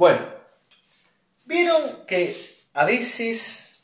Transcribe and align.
Bueno, 0.00 0.26
vieron 1.44 2.06
que 2.06 2.34
a 2.72 2.86
veces, 2.86 3.82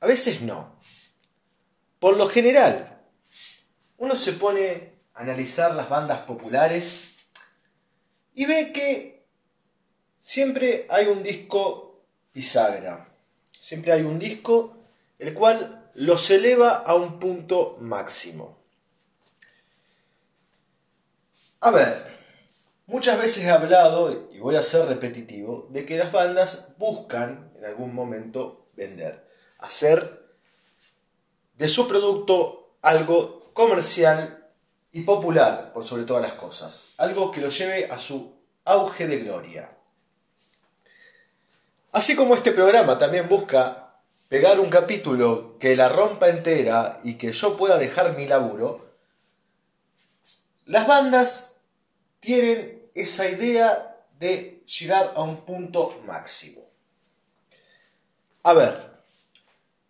a 0.00 0.06
veces 0.08 0.42
no. 0.42 0.76
Por 2.00 2.16
lo 2.16 2.26
general, 2.26 3.06
uno 3.98 4.16
se 4.16 4.32
pone 4.32 4.94
a 5.14 5.20
analizar 5.20 5.76
las 5.76 5.88
bandas 5.88 6.22
populares 6.22 7.28
y 8.34 8.46
ve 8.46 8.72
que 8.72 9.28
siempre 10.18 10.88
hay 10.90 11.06
un 11.06 11.22
disco 11.22 12.02
bisagra. 12.34 13.08
Siempre 13.60 13.92
hay 13.92 14.02
un 14.02 14.18
disco 14.18 14.76
el 15.20 15.34
cual 15.34 15.88
los 15.94 16.28
eleva 16.32 16.78
a 16.78 16.94
un 16.94 17.20
punto 17.20 17.76
máximo. 17.80 18.58
A 21.60 21.70
ver, 21.70 22.17
muchas 22.88 23.18
veces 23.18 23.44
he 23.44 23.50
hablado, 23.50 24.28
y 24.32 24.40
voy 24.40 24.56
a 24.56 24.62
ser 24.62 24.86
repetitivo, 24.86 25.68
de 25.70 25.86
que 25.86 25.96
las 25.96 26.10
bandas 26.10 26.74
buscan 26.78 27.52
en 27.56 27.64
algún 27.64 27.94
momento 27.94 28.66
vender, 28.74 29.28
hacer 29.60 30.26
de 31.56 31.68
su 31.68 31.86
producto 31.86 32.76
algo 32.82 33.40
comercial 33.52 34.50
y 34.90 35.02
popular, 35.02 35.72
por 35.72 35.84
sobre 35.84 36.04
todas 36.04 36.22
las 36.22 36.32
cosas, 36.32 36.94
algo 36.98 37.30
que 37.30 37.40
lo 37.40 37.50
lleve 37.50 37.86
a 37.90 37.98
su 37.98 38.34
auge 38.64 39.06
de 39.06 39.18
gloria. 39.18 39.76
Así 41.92 42.16
como 42.16 42.34
este 42.34 42.52
programa 42.52 42.96
también 42.98 43.28
busca 43.28 44.00
pegar 44.28 44.60
un 44.60 44.70
capítulo 44.70 45.58
que 45.58 45.76
la 45.76 45.88
rompa 45.88 46.28
entera 46.28 47.00
y 47.02 47.14
que 47.14 47.32
yo 47.32 47.56
pueda 47.56 47.78
dejar 47.78 48.16
mi 48.16 48.26
laburo, 48.26 48.86
las 50.64 50.86
bandas 50.86 51.64
tienen 52.20 52.77
esa 53.00 53.28
idea 53.28 54.06
de 54.18 54.64
llegar 54.66 55.12
a 55.14 55.22
un 55.22 55.38
punto 55.44 56.02
máximo. 56.06 56.60
A 58.42 58.52
ver, 58.52 58.76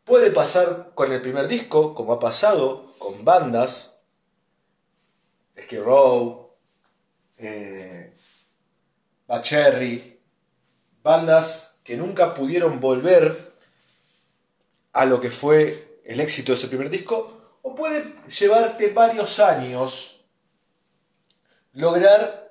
puede 0.05 0.30
pasar 0.30 0.92
con 0.94 1.12
el 1.12 1.20
primer 1.20 1.48
disco, 1.48 1.94
como 1.94 2.12
ha 2.12 2.20
pasado 2.20 2.92
con 2.98 3.24
bandas, 3.24 4.02
Skid 5.60 5.80
Row, 5.80 6.55
eh, 7.38 8.14
Bacherry, 9.27 10.20
bandas 11.02 11.80
que 11.84 11.96
nunca 11.96 12.34
pudieron 12.34 12.80
volver 12.80 13.36
a 14.92 15.05
lo 15.05 15.20
que 15.20 15.30
fue 15.30 16.00
el 16.05 16.20
éxito 16.20 16.52
de 16.52 16.58
ese 16.58 16.68
primer 16.68 16.90
disco, 16.90 17.58
o 17.62 17.74
puede 17.74 18.05
llevarte 18.28 18.88
varios 18.88 19.40
años 19.40 20.27
lograr 21.72 22.47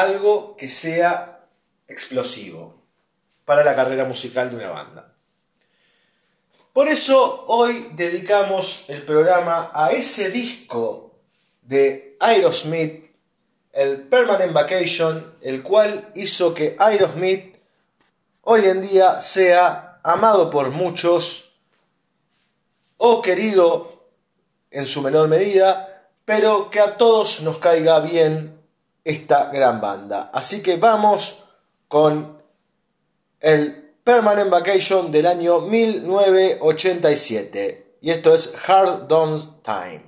algo 0.00 0.56
que 0.56 0.68
sea 0.68 1.46
explosivo 1.86 2.82
para 3.44 3.64
la 3.64 3.74
carrera 3.74 4.04
musical 4.04 4.50
de 4.50 4.56
una 4.56 4.70
banda. 4.70 5.14
Por 6.72 6.86
eso 6.86 7.44
hoy 7.48 7.90
dedicamos 7.94 8.84
el 8.88 9.04
programa 9.04 9.70
a 9.74 9.90
ese 9.90 10.30
disco 10.30 11.14
de 11.62 12.16
Aerosmith, 12.20 13.10
el 13.72 14.02
Permanent 14.02 14.52
Vacation, 14.52 15.24
el 15.42 15.62
cual 15.62 16.12
hizo 16.14 16.54
que 16.54 16.76
Aerosmith 16.78 17.56
hoy 18.42 18.64
en 18.66 18.82
día 18.82 19.18
sea 19.20 20.00
amado 20.04 20.50
por 20.50 20.70
muchos 20.70 21.56
o 22.96 23.22
querido 23.22 23.90
en 24.70 24.86
su 24.86 25.02
menor 25.02 25.28
medida, 25.28 26.08
pero 26.24 26.70
que 26.70 26.80
a 26.80 26.96
todos 26.96 27.42
nos 27.42 27.58
caiga 27.58 28.00
bien 28.00 28.57
esta 29.08 29.50
gran 29.50 29.80
banda. 29.80 30.30
Así 30.34 30.62
que 30.62 30.76
vamos 30.76 31.46
con 31.88 32.40
el 33.40 33.94
Permanent 34.04 34.50
Vacation 34.50 35.10
del 35.10 35.24
año 35.26 35.62
1987. 35.62 37.96
Y 38.02 38.10
esto 38.10 38.34
es 38.34 38.68
Hard 38.68 39.08
Done 39.08 39.40
Time. 39.62 40.04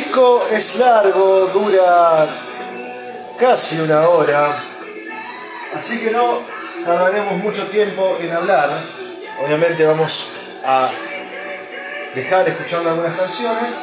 Disco 0.00 0.42
es 0.50 0.76
largo, 0.76 1.46
dura 1.52 2.26
casi 3.38 3.80
una 3.80 4.08
hora, 4.08 4.64
así 5.74 6.00
que 6.00 6.10
no 6.10 6.38
tardaremos 6.84 7.34
mucho 7.38 7.66
tiempo 7.66 8.16
en 8.20 8.32
hablar. 8.32 8.82
Obviamente 9.44 9.84
vamos 9.84 10.30
a 10.64 10.90
dejar 12.14 12.48
escuchando 12.48 12.90
algunas 12.90 13.16
canciones, 13.16 13.78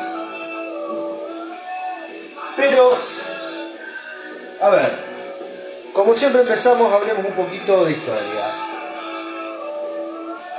pero, 2.55 2.97
a 4.61 4.69
ver, 4.69 5.05
como 5.93 6.15
siempre 6.15 6.41
empezamos, 6.41 6.91
hablemos 6.91 7.25
un 7.25 7.33
poquito 7.33 7.85
de 7.85 7.91
historia. 7.91 8.45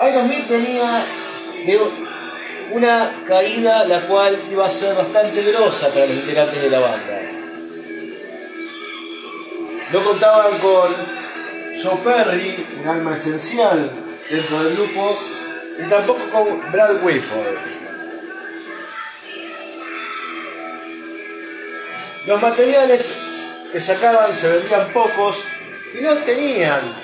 Aerosmith 0.00 0.48
venía 0.48 1.04
de 1.66 1.76
una 2.72 3.22
caída 3.26 3.84
la 3.84 4.00
cual 4.02 4.38
iba 4.50 4.66
a 4.66 4.70
ser 4.70 4.94
bastante 4.94 5.42
grosa 5.42 5.88
para 5.88 6.06
los 6.06 6.16
integrantes 6.16 6.62
de 6.62 6.70
la 6.70 6.80
banda. 6.80 7.20
No 9.92 10.04
contaban 10.04 10.58
con 10.58 10.94
Joe 11.82 11.96
Perry, 12.04 12.66
un 12.82 12.88
alma 12.88 13.14
esencial 13.14 13.90
dentro 14.28 14.62
del 14.62 14.74
grupo, 14.74 15.18
y 15.78 15.88
tampoco 15.88 16.28
con 16.30 16.72
Brad 16.72 17.02
Whitford. 17.02 17.58
Los 22.26 22.42
materiales 22.42 23.16
que 23.72 23.80
sacaban 23.80 24.34
se 24.34 24.50
vendían 24.50 24.92
pocos 24.92 25.46
y 25.98 26.02
no 26.02 26.14
tenían 26.18 26.94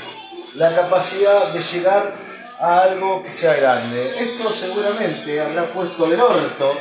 la 0.55 0.75
capacidad 0.75 1.52
de 1.52 1.62
llegar 1.62 2.24
a 2.64 2.81
algo 2.84 3.22
que 3.22 3.31
sea 3.31 3.55
grande. 3.55 4.14
Esto 4.19 4.50
seguramente 4.50 5.38
habrá 5.38 5.66
puesto 5.66 6.06
el 6.06 6.19
orto 6.19 6.75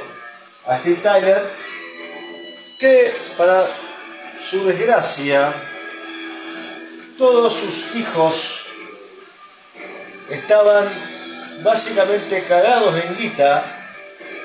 a 0.65 0.77
Steve 0.77 0.99
Tyler, 1.03 1.41
que 2.79 3.13
para 3.37 3.67
su 4.41 4.65
desgracia, 4.65 5.53
todos 7.17 7.53
sus 7.53 7.95
hijos 7.95 8.73
estaban 10.29 10.87
básicamente 11.63 12.43
cagados 12.45 12.95
en 13.03 13.15
guita 13.17 13.63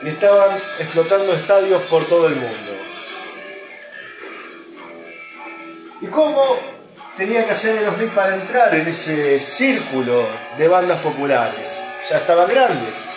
y 0.02 0.08
estaban 0.08 0.60
explotando 0.80 1.32
estadios 1.32 1.82
por 1.84 2.04
todo 2.06 2.26
el 2.26 2.34
mundo. 2.34 2.72
¿Y 6.00 6.06
cómo 6.08 6.77
tenía 7.18 7.44
que 7.44 7.50
hacer 7.50 7.76
Aerosmith 7.78 8.14
para 8.14 8.36
entrar 8.36 8.72
en 8.76 8.86
ese 8.86 9.40
círculo 9.40 10.24
de 10.56 10.68
bandas 10.68 10.98
populares? 10.98 11.80
Ya 12.08 12.18
estaban 12.18 12.48
grandes. 12.48 13.08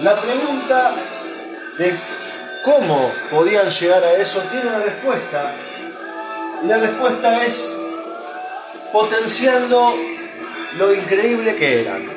La 0.00 0.20
pregunta 0.20 0.92
de 1.78 1.96
cómo 2.64 3.12
podían 3.30 3.70
llegar 3.70 4.02
a 4.02 4.12
eso 4.14 4.40
tiene 4.50 4.68
una 4.68 4.80
respuesta. 4.80 5.54
Y 6.64 6.66
la 6.66 6.78
respuesta 6.78 7.46
es 7.46 7.76
potenciando 8.92 9.94
lo 10.76 10.92
increíble 10.92 11.54
que 11.54 11.80
eran. 11.80 12.11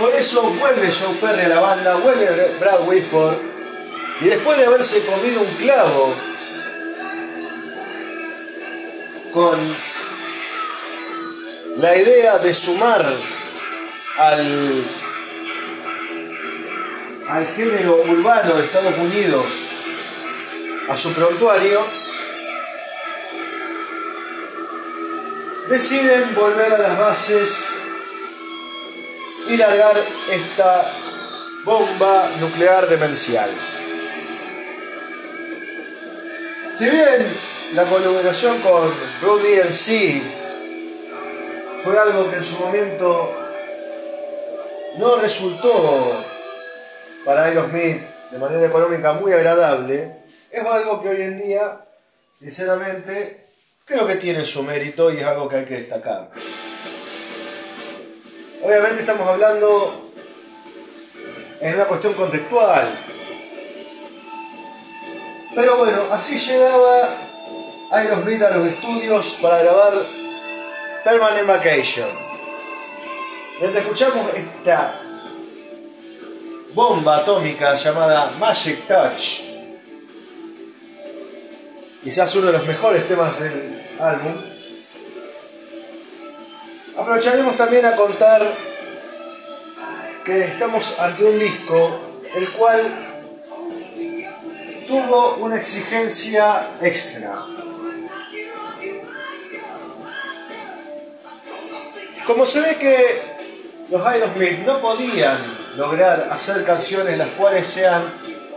Por 0.00 0.14
eso 0.14 0.42
vuelve 0.54 0.90
Joe 0.90 1.14
Perry 1.20 1.42
a 1.42 1.48
la 1.48 1.60
banda, 1.60 1.96
vuelve 1.96 2.56
Brad 2.58 2.88
Whitford, 2.88 3.36
y 4.22 4.24
después 4.28 4.56
de 4.56 4.64
haberse 4.64 5.04
comido 5.04 5.42
un 5.42 5.54
clavo 5.56 6.14
con 9.30 9.76
la 11.76 11.96
idea 11.96 12.38
de 12.38 12.54
sumar 12.54 13.14
al, 14.16 14.84
al 17.28 17.46
género 17.48 17.96
urbano 17.96 18.54
de 18.54 18.64
Estados 18.64 18.96
Unidos 18.96 19.52
a 20.88 20.96
su 20.96 21.12
prontuario, 21.12 21.86
deciden 25.68 26.34
volver 26.34 26.72
a 26.72 26.78
las 26.78 26.98
bases 26.98 27.79
y 29.50 29.56
largar 29.56 29.96
esta 30.30 30.96
bomba 31.64 32.30
nuclear 32.38 32.88
demencial. 32.88 33.50
Si 36.72 36.88
bien 36.88 37.26
la 37.74 37.88
colaboración 37.90 38.60
con 38.62 38.94
Rudy 39.20 39.56
C 39.68 40.22
fue 41.82 41.98
algo 41.98 42.30
que 42.30 42.36
en 42.36 42.44
su 42.44 42.60
momento 42.60 43.34
no 44.98 45.16
resultó 45.16 46.24
para 47.24 47.46
Aerosmith 47.46 48.02
de 48.30 48.38
manera 48.38 48.64
económica 48.64 49.14
muy 49.14 49.32
agradable, 49.32 50.22
es 50.52 50.64
algo 50.64 51.02
que 51.02 51.08
hoy 51.08 51.22
en 51.22 51.38
día, 51.38 51.84
sinceramente, 52.38 53.44
creo 53.84 54.06
que 54.06 54.14
tiene 54.14 54.44
su 54.44 54.62
mérito 54.62 55.12
y 55.12 55.16
es 55.18 55.24
algo 55.24 55.48
que 55.48 55.56
hay 55.56 55.64
que 55.64 55.74
destacar. 55.74 56.30
Obviamente 58.62 59.00
estamos 59.00 59.26
hablando 59.26 60.12
en 61.60 61.74
una 61.74 61.84
cuestión 61.86 62.12
contextual. 62.12 63.06
Pero 65.54 65.76
bueno, 65.78 66.02
así 66.12 66.38
llegaba 66.38 67.08
Aerosmith 67.90 68.42
a 68.42 68.50
los 68.50 68.66
estudios 68.66 69.38
para 69.40 69.62
grabar 69.62 69.94
Permanent 71.04 71.46
Vacation. 71.46 72.08
Mientras 73.60 73.82
escuchamos 73.82 74.34
esta 74.34 75.00
bomba 76.74 77.18
atómica 77.18 77.74
llamada 77.74 78.30
Magic 78.38 78.86
Touch, 78.86 79.40
quizás 82.02 82.34
uno 82.36 82.48
de 82.48 82.52
los 82.52 82.66
mejores 82.66 83.08
temas 83.08 83.40
del 83.40 83.96
álbum, 83.98 84.49
aprovecharemos 87.00 87.56
también 87.56 87.86
a 87.86 87.96
contar 87.96 88.42
que 90.24 90.40
estamos 90.40 90.98
ante 91.00 91.24
un 91.24 91.38
disco 91.38 92.00
el 92.34 92.48
cual 92.52 92.80
tuvo 94.86 95.36
una 95.36 95.56
exigencia 95.56 96.68
extra. 96.82 97.46
Como 102.26 102.46
se 102.46 102.60
ve 102.60 102.76
que 102.76 103.22
los 103.88 104.06
Aerosmith 104.06 104.58
no 104.66 104.78
podían 104.78 105.38
lograr 105.76 106.28
hacer 106.30 106.64
canciones 106.64 107.16
las 107.16 107.30
cuales 107.30 107.66
sean 107.66 108.02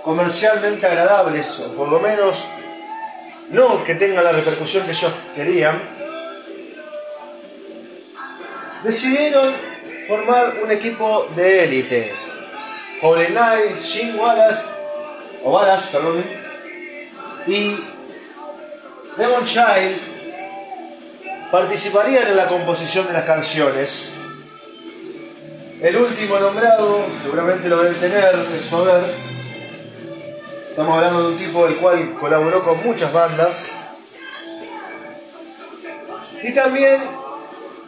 comercialmente 0.04 0.86
agradables, 0.86 1.60
o 1.60 1.75
por 1.75 1.88
lo 1.88 2.00
menos 2.00 2.50
no 3.50 3.84
que 3.84 3.95
tengan 3.95 4.24
la 4.24 4.34
repercusión 4.34 4.86
que 4.86 4.92
ellos 4.92 5.13
querían, 5.34 6.03
decidieron 8.83 9.53
formar 10.07 10.53
un 10.63 10.71
equipo 10.71 11.27
de 11.35 11.63
élite. 11.63 12.13
Knight, 13.01 13.81
Jim 13.81 14.18
Wallace, 14.18 14.69
o 15.44 15.51
Wallace, 15.51 15.89
perdón, 15.91 16.24
y 17.47 17.77
Demon 19.18 19.44
Child 19.45 19.97
participarían 21.51 22.30
en 22.30 22.38
la 22.38 22.47
composición 22.47 23.07
de 23.07 23.13
las 23.13 23.25
canciones. 23.25 24.15
El 25.81 25.97
último 25.97 26.39
nombrado, 26.39 27.06
seguramente 27.21 27.68
lo 27.68 27.83
deben 27.83 28.00
tener 28.00 28.33
en 28.33 28.63
su 28.63 28.77
haber. 28.77 29.13
Estamos 30.69 30.95
hablando 30.95 31.24
de 31.24 31.33
un 31.33 31.38
tipo 31.38 31.68
del 31.68 31.75
cual 31.75 32.15
colaboró 32.19 32.63
con 32.63 32.81
muchas 32.85 33.12
bandas. 33.12 33.74
Y 36.41 36.53
también 36.53 37.01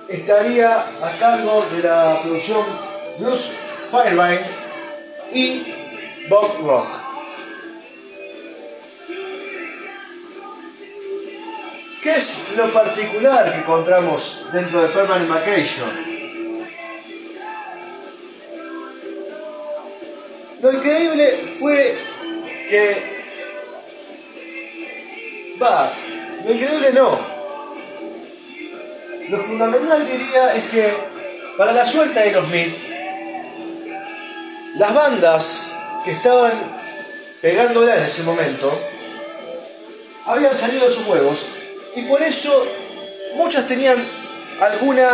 estaría 0.10 0.72
a 1.02 1.18
cargo 1.20 1.66
de 1.76 1.84
la 1.84 2.20
producción 2.22 2.64
Bruce 3.20 3.52
Firevine 3.92 4.42
y 5.34 5.64
Bob 6.30 6.52
Rock. 6.66 6.88
¿Qué 12.02 12.12
es 12.12 12.46
lo 12.56 12.72
particular 12.72 13.52
que 13.52 13.60
encontramos 13.60 14.48
dentro 14.54 14.82
de 14.82 14.90
Permanent 14.90 15.28
Vacation? 15.28 16.16
Lo 20.62 20.72
increíble 20.72 21.48
fue 21.60 21.98
que... 22.70 23.16
Va, 25.62 25.92
lo 26.46 26.54
increíble 26.54 26.94
no. 26.94 27.35
Lo 29.30 29.40
fundamental 29.40 30.06
diría 30.06 30.56
es 30.56 30.64
que 30.66 30.94
para 31.58 31.74
la 31.74 31.86
suerte 31.86 32.20
de 32.20 32.26
Aerosmith, 32.26 32.76
las 34.76 34.94
bandas 34.94 35.76
que 36.04 36.12
estaban 36.12 36.52
pegándola 37.42 37.96
en 37.96 38.04
ese 38.04 38.24
momento 38.24 38.78
habían 40.26 40.54
salido 40.54 40.86
de 40.86 40.92
sus 40.92 41.08
huevos 41.08 41.48
y 41.96 42.04
por 42.04 42.22
eso 42.22 42.68
muchas 43.36 43.66
tenían 43.66 43.98
alguna 44.60 45.08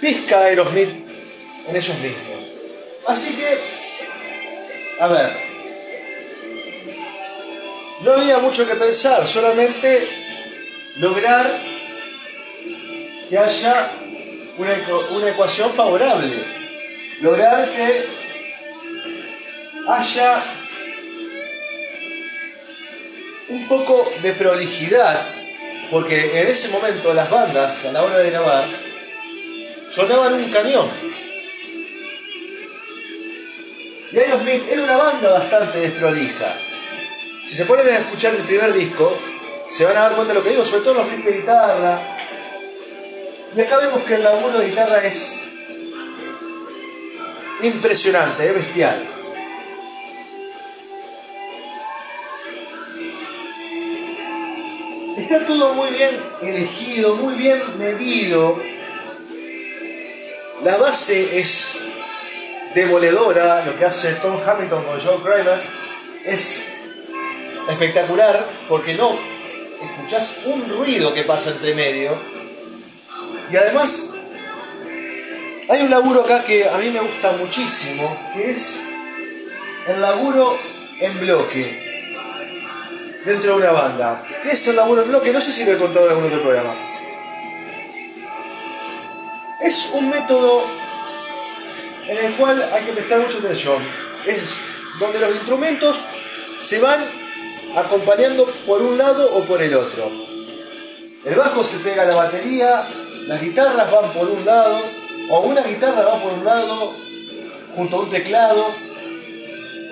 pizca 0.00 0.40
de 0.40 0.50
Aerosmith 0.50 0.90
en 1.68 1.76
ellos 1.76 1.98
mismos. 1.98 2.54
Así 3.06 3.34
que, 3.34 3.58
a 5.00 5.06
ver, 5.08 5.36
no 8.02 8.12
había 8.12 8.38
mucho 8.38 8.66
que 8.66 8.76
pensar, 8.76 9.26
solamente 9.26 10.08
lograr 10.96 11.69
que 13.30 13.38
haya 13.38 13.92
una, 14.58 14.72
una 15.10 15.30
ecuación 15.30 15.72
favorable, 15.72 16.44
lograr 17.20 17.70
que 17.70 18.04
haya 19.88 20.44
un 23.48 23.68
poco 23.68 24.12
de 24.20 24.32
prolijidad, 24.32 25.28
porque 25.92 26.40
en 26.40 26.48
ese 26.48 26.68
momento 26.70 27.14
las 27.14 27.30
bandas 27.30 27.86
a 27.86 27.92
la 27.92 28.02
hora 28.02 28.18
de 28.18 28.30
grabar 28.30 28.68
sonaban 29.88 30.34
un 30.34 30.50
cañón. 30.50 30.90
Y 34.12 34.18
Aerosmith 34.18 34.68
era 34.68 34.82
una 34.82 34.96
banda 34.96 35.30
bastante 35.30 35.78
desprolija. 35.78 36.52
Si 37.46 37.54
se 37.54 37.64
ponen 37.64 37.86
a 37.86 37.98
escuchar 37.98 38.34
el 38.34 38.42
primer 38.42 38.72
disco, 38.72 39.16
se 39.68 39.84
van 39.84 39.96
a 39.96 40.00
dar 40.00 40.12
cuenta 40.14 40.32
de 40.32 40.38
lo 40.40 40.44
que 40.44 40.50
digo, 40.50 40.64
sobre 40.64 40.82
todo 40.82 40.94
los 40.94 41.10
riffs 41.10 41.26
de 41.26 41.32
guitarra. 41.32 42.00
Y 43.56 43.60
acá 43.60 43.78
vemos 43.78 44.02
que 44.04 44.14
el 44.14 44.22
laburo 44.22 44.58
de 44.58 44.68
guitarra 44.68 45.04
es 45.04 45.54
impresionante, 47.62 48.46
es 48.46 48.54
bestial. 48.54 49.02
Está 55.18 55.46
todo 55.46 55.74
muy 55.74 55.90
bien 55.90 56.10
elegido, 56.42 57.16
muy 57.16 57.34
bien 57.34 57.60
medido. 57.78 58.62
La 60.62 60.76
base 60.76 61.40
es 61.40 61.76
demoledora, 62.74 63.64
lo 63.64 63.76
que 63.76 63.84
hace 63.84 64.12
Tom 64.14 64.38
Hamilton 64.46 64.84
con 64.84 65.00
Joe 65.00 65.20
Kramer 65.22 65.60
es 66.24 66.74
espectacular 67.68 68.46
porque 68.68 68.94
no 68.94 69.10
escuchás 69.82 70.38
un 70.44 70.68
ruido 70.68 71.12
que 71.12 71.24
pasa 71.24 71.50
entre 71.50 71.74
medio 71.74 72.39
y 73.52 73.56
además 73.56 74.12
hay 75.68 75.82
un 75.82 75.90
laburo 75.90 76.22
acá 76.22 76.44
que 76.44 76.68
a 76.68 76.76
mí 76.78 76.90
me 76.90 77.00
gusta 77.00 77.32
muchísimo, 77.32 78.30
que 78.32 78.50
es 78.50 78.84
el 79.86 80.00
laburo 80.00 80.58
en 81.00 81.20
bloque 81.20 81.90
dentro 83.24 83.52
de 83.52 83.58
una 83.62 83.72
banda. 83.72 84.24
¿Qué 84.42 84.50
es 84.50 84.68
el 84.68 84.76
laburo 84.76 85.02
en 85.02 85.08
bloque? 85.08 85.32
No 85.32 85.40
sé 85.40 85.50
si 85.50 85.64
lo 85.64 85.72
he 85.72 85.78
contado 85.78 86.06
en 86.06 86.12
algún 86.12 86.26
otro 86.26 86.42
programa. 86.42 86.74
Es 89.60 89.90
un 89.92 90.08
método 90.08 90.64
en 92.08 92.18
el 92.18 92.34
cual 92.34 92.62
hay 92.72 92.84
que 92.84 92.92
prestar 92.92 93.20
mucha 93.20 93.38
atención. 93.38 93.82
Es 94.26 94.56
donde 94.98 95.18
los 95.20 95.30
instrumentos 95.30 96.06
se 96.58 96.80
van 96.80 96.98
acompañando 97.76 98.46
por 98.66 98.82
un 98.82 98.98
lado 98.98 99.34
o 99.34 99.44
por 99.44 99.62
el 99.62 99.74
otro. 99.74 100.10
El 101.24 101.34
bajo 101.34 101.62
se 101.62 101.78
pega 101.78 102.02
a 102.02 102.06
la 102.06 102.16
batería, 102.16 102.88
las 103.30 103.40
guitarras 103.40 103.88
van 103.88 104.12
por 104.12 104.28
un 104.28 104.44
lado, 104.44 104.90
o 105.30 105.40
una 105.42 105.62
guitarra 105.62 106.02
va 106.02 106.20
por 106.20 106.32
un 106.32 106.44
lado 106.44 106.96
junto 107.76 107.96
a 107.96 108.00
un 108.00 108.10
teclado, 108.10 108.74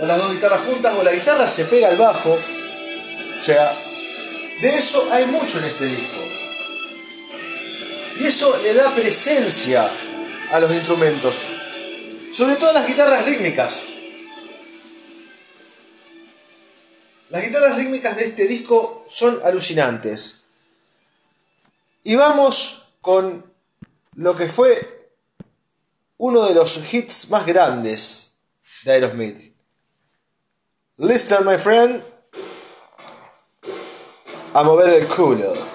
o 0.01 0.07
las 0.07 0.19
dos 0.19 0.33
guitarras 0.33 0.63
juntas, 0.63 0.93
o 0.99 1.05
la 1.05 1.13
guitarra 1.13 1.47
se 1.47 1.67
pega 1.67 1.87
al 1.87 1.97
bajo. 1.97 2.33
O 2.33 3.41
sea, 3.41 3.79
de 4.61 4.69
eso 4.75 5.09
hay 5.13 5.27
mucho 5.27 5.61
en 5.61 5.67
este 5.67 5.85
disco. 5.85 6.21
Y 8.19 8.27
eso 8.27 8.59
le 8.61 8.75
da 8.75 8.93
presencia 8.93 9.89
a 10.51 10.59
los 10.59 10.75
instrumentos, 10.75 11.41
sobre 12.33 12.57
todo 12.57 12.71
a 12.71 12.73
las 12.73 12.89
guitarras 12.89 13.25
rítmicas. 13.25 13.85
Las 17.31 17.45
guitarras 17.45 17.77
rítmicas 17.77 18.17
de 18.17 18.25
este 18.25 18.49
disco 18.49 19.05
son 19.07 19.39
alucinantes. 19.45 20.47
Y 22.03 22.17
vamos 22.17 22.88
con 23.09 23.43
lo 24.17 24.37
que 24.37 24.47
fue 24.47 24.77
uno 26.19 26.45
de 26.45 26.55
los 26.55 26.93
hits 26.93 27.31
más 27.31 27.47
grandes 27.47 28.35
de 28.85 28.93
Aerosmith. 28.93 29.57
Listen, 30.99 31.47
my 31.47 31.57
friend, 31.57 32.03
a 34.53 34.63
mover 34.63 34.91
el 34.91 35.09
culo. 35.09 35.68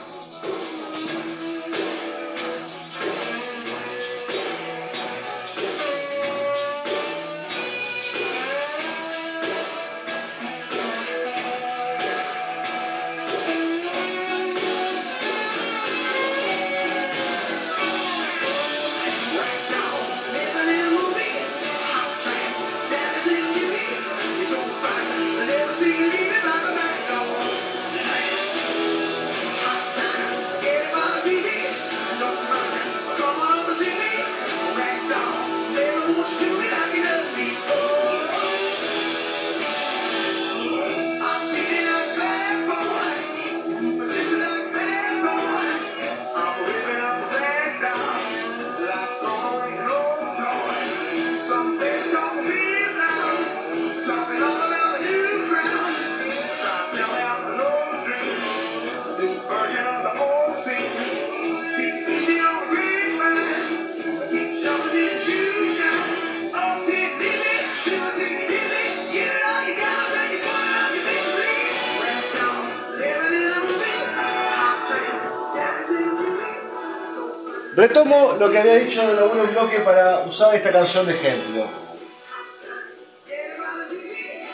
Retomo 77.76 78.38
lo 78.40 78.50
que 78.50 78.60
había 78.60 78.76
dicho 78.76 79.02
en 79.02 79.18
algunos 79.18 79.52
bloques 79.52 79.82
para 79.82 80.20
usar 80.20 80.56
esta 80.56 80.72
canción 80.72 81.06
de 81.06 81.14
ejemplo. 81.14 81.68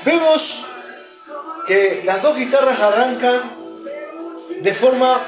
Vemos 0.05 0.65
que 1.67 2.01
las 2.05 2.19
dos 2.23 2.35
guitarras 2.35 2.79
arrancan 2.79 3.41
de 4.61 4.73
forma 4.73 5.21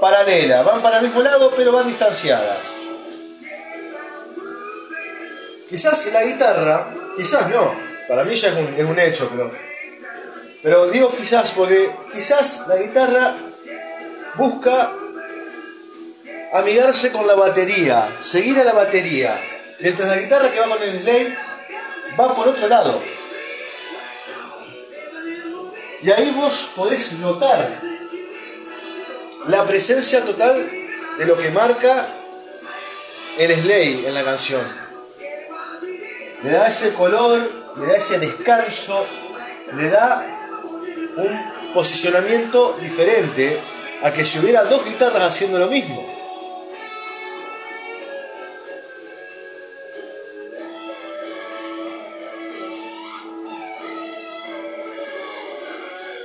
paralela, 0.00 0.62
van 0.62 0.82
para 0.82 0.98
el 0.98 1.04
mismo 1.04 1.22
lado 1.22 1.52
pero 1.56 1.72
van 1.72 1.86
distanciadas. 1.86 2.74
Quizás 5.68 6.12
la 6.12 6.24
guitarra, 6.24 6.94
quizás 7.16 7.48
no, 7.50 7.74
para 8.08 8.24
mí 8.24 8.34
ya 8.34 8.48
es 8.48 8.54
un, 8.56 8.74
es 8.76 8.84
un 8.84 8.98
hecho, 8.98 9.28
pero, 9.30 9.52
pero 10.62 10.90
digo 10.90 11.12
quizás 11.14 11.52
porque 11.52 11.90
quizás 12.12 12.64
la 12.66 12.76
guitarra 12.76 13.36
busca 14.34 14.92
amigarse 16.52 17.12
con 17.12 17.26
la 17.26 17.34
batería, 17.34 18.08
seguir 18.16 18.58
a 18.58 18.64
la 18.64 18.72
batería, 18.72 19.38
mientras 19.78 20.08
la 20.08 20.16
guitarra 20.16 20.50
que 20.50 20.58
va 20.58 20.68
con 20.68 20.82
el 20.82 21.00
slave 21.00 21.38
va 22.18 22.34
por 22.34 22.48
otro 22.48 22.66
lado. 22.66 23.00
Y 26.02 26.10
ahí 26.10 26.32
vos 26.34 26.72
podés 26.74 27.12
notar 27.18 27.89
la 29.48 29.64
presencia 29.66 30.24
total 30.24 30.70
de 31.18 31.24
lo 31.24 31.36
que 31.36 31.50
marca 31.50 32.08
el 33.38 33.52
slave 33.52 34.08
en 34.08 34.14
la 34.14 34.24
canción. 34.24 34.60
Le 36.42 36.50
da 36.50 36.66
ese 36.66 36.94
color, 36.94 37.50
le 37.76 37.86
da 37.86 37.94
ese 37.94 38.18
descanso, 38.18 39.06
le 39.74 39.88
da 39.90 40.26
un 41.16 41.72
posicionamiento 41.72 42.76
diferente 42.80 43.60
a 44.02 44.10
que 44.10 44.24
si 44.24 44.38
hubiera 44.38 44.64
dos 44.64 44.84
guitarras 44.84 45.24
haciendo 45.24 45.58
lo 45.58 45.68
mismo. 45.68 46.06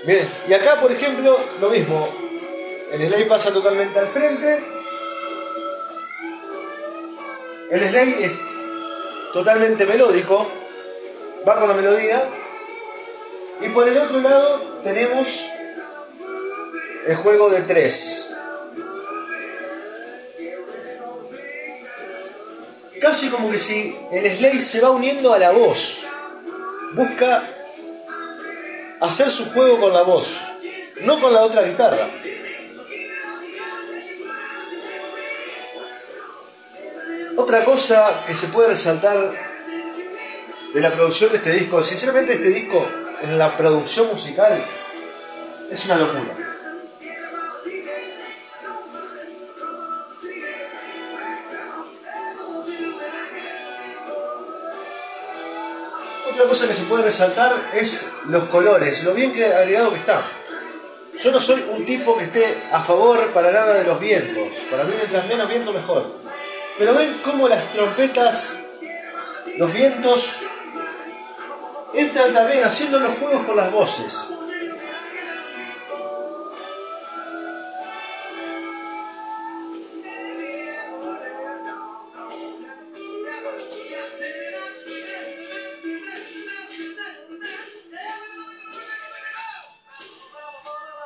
Bien, 0.06 0.30
y 0.48 0.54
acá 0.54 0.80
por 0.80 0.92
ejemplo 0.92 1.38
lo 1.60 1.70
mismo. 1.70 2.25
El 2.96 3.10
slide 3.10 3.26
pasa 3.26 3.52
totalmente 3.52 4.00
al 4.00 4.08
frente. 4.08 4.64
El 7.70 7.80
slide 7.82 8.24
es 8.24 8.32
totalmente 9.34 9.86
melódico. 9.86 10.50
Va 11.46 11.60
con 11.60 11.68
la 11.68 11.74
melodía. 11.74 12.24
Y 13.60 13.68
por 13.68 13.86
el 13.86 13.98
otro 13.98 14.22
lado 14.22 14.62
tenemos 14.82 15.46
el 17.08 17.16
juego 17.18 17.50
de 17.50 17.62
tres. 17.64 18.30
Casi 23.02 23.28
como 23.28 23.52
que 23.52 23.60
si 23.60 24.00
el 24.14 24.38
slide 24.38 24.62
se 24.62 24.80
va 24.80 24.92
uniendo 24.92 25.34
a 25.34 25.40
la 25.40 25.52
voz. 25.52 26.06
Busca 26.94 27.44
hacer 29.02 29.30
su 29.30 29.52
juego 29.52 29.82
con 29.82 29.92
la 29.92 30.04
voz, 30.04 30.40
no 31.02 31.20
con 31.20 31.34
la 31.34 31.42
otra 31.42 31.64
guitarra. 31.64 32.08
Otra 37.46 37.64
cosa 37.64 38.24
que 38.26 38.34
se 38.34 38.48
puede 38.48 38.70
resaltar 38.70 39.32
de 40.74 40.82
la 40.82 40.90
producción 40.90 41.30
de 41.30 41.38
este 41.38 41.52
disco, 41.52 41.84
sinceramente 41.84 42.34
este 42.34 42.50
disco 42.50 42.84
en 43.22 43.38
la 43.38 43.56
producción 43.56 44.08
musical 44.08 44.60
es 45.70 45.86
una 45.86 45.98
locura. 45.98 46.36
Otra 56.32 56.48
cosa 56.48 56.68
que 56.68 56.74
se 56.74 56.86
puede 56.86 57.04
resaltar 57.04 57.54
es 57.76 58.08
los 58.26 58.46
colores, 58.46 59.04
lo 59.04 59.14
bien 59.14 59.32
que 59.32 59.46
agregado 59.46 59.94
que 59.94 60.00
está. 60.00 60.32
Yo 61.20 61.32
no 61.32 61.40
soy 61.40 61.64
un 61.70 61.86
tipo 61.86 62.18
que 62.18 62.24
esté 62.24 62.64
a 62.72 62.82
favor 62.82 63.32
para 63.34 63.52
nada 63.52 63.76
de 63.76 63.84
los 63.84 64.00
vientos. 64.00 64.66
Para 64.72 64.84
mí 64.84 64.96
mientras 64.98 65.28
menos 65.28 65.48
viento 65.48 65.72
mejor. 65.72 66.25
Pero 66.78 66.94
ven 66.94 67.22
cómo 67.24 67.48
las 67.48 67.72
trompetas, 67.72 68.60
los 69.58 69.74
vientos, 69.74 70.40
entran 71.94 72.34
también 72.34 72.64
haciendo 72.64 73.00
los 73.00 73.18
juegos 73.18 73.46
con 73.46 73.56
las 73.56 73.72
voces. 73.72 74.34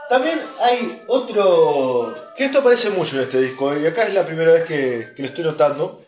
También 0.09 0.41
hay 0.61 1.03
otro, 1.05 2.15
que 2.39 2.45
esto 2.45 2.59
aparece 2.59 2.91
mucho 2.91 3.17
en 3.17 3.23
este 3.23 3.41
disco, 3.41 3.77
y 3.77 3.85
acá 3.85 4.03
es 4.03 4.13
la 4.13 4.25
primera 4.25 4.53
vez 4.53 4.63
que, 4.63 5.13
lo 5.17 5.25
estoy 5.25 5.43
notando. 5.43 6.05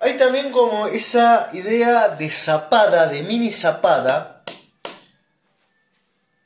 Hay 0.00 0.18
también 0.18 0.52
como 0.52 0.86
esa 0.86 1.48
idea 1.54 2.10
de 2.10 2.28
zapada, 2.28 3.06
de 3.06 3.22
mini 3.22 3.50
zapada, 3.50 4.44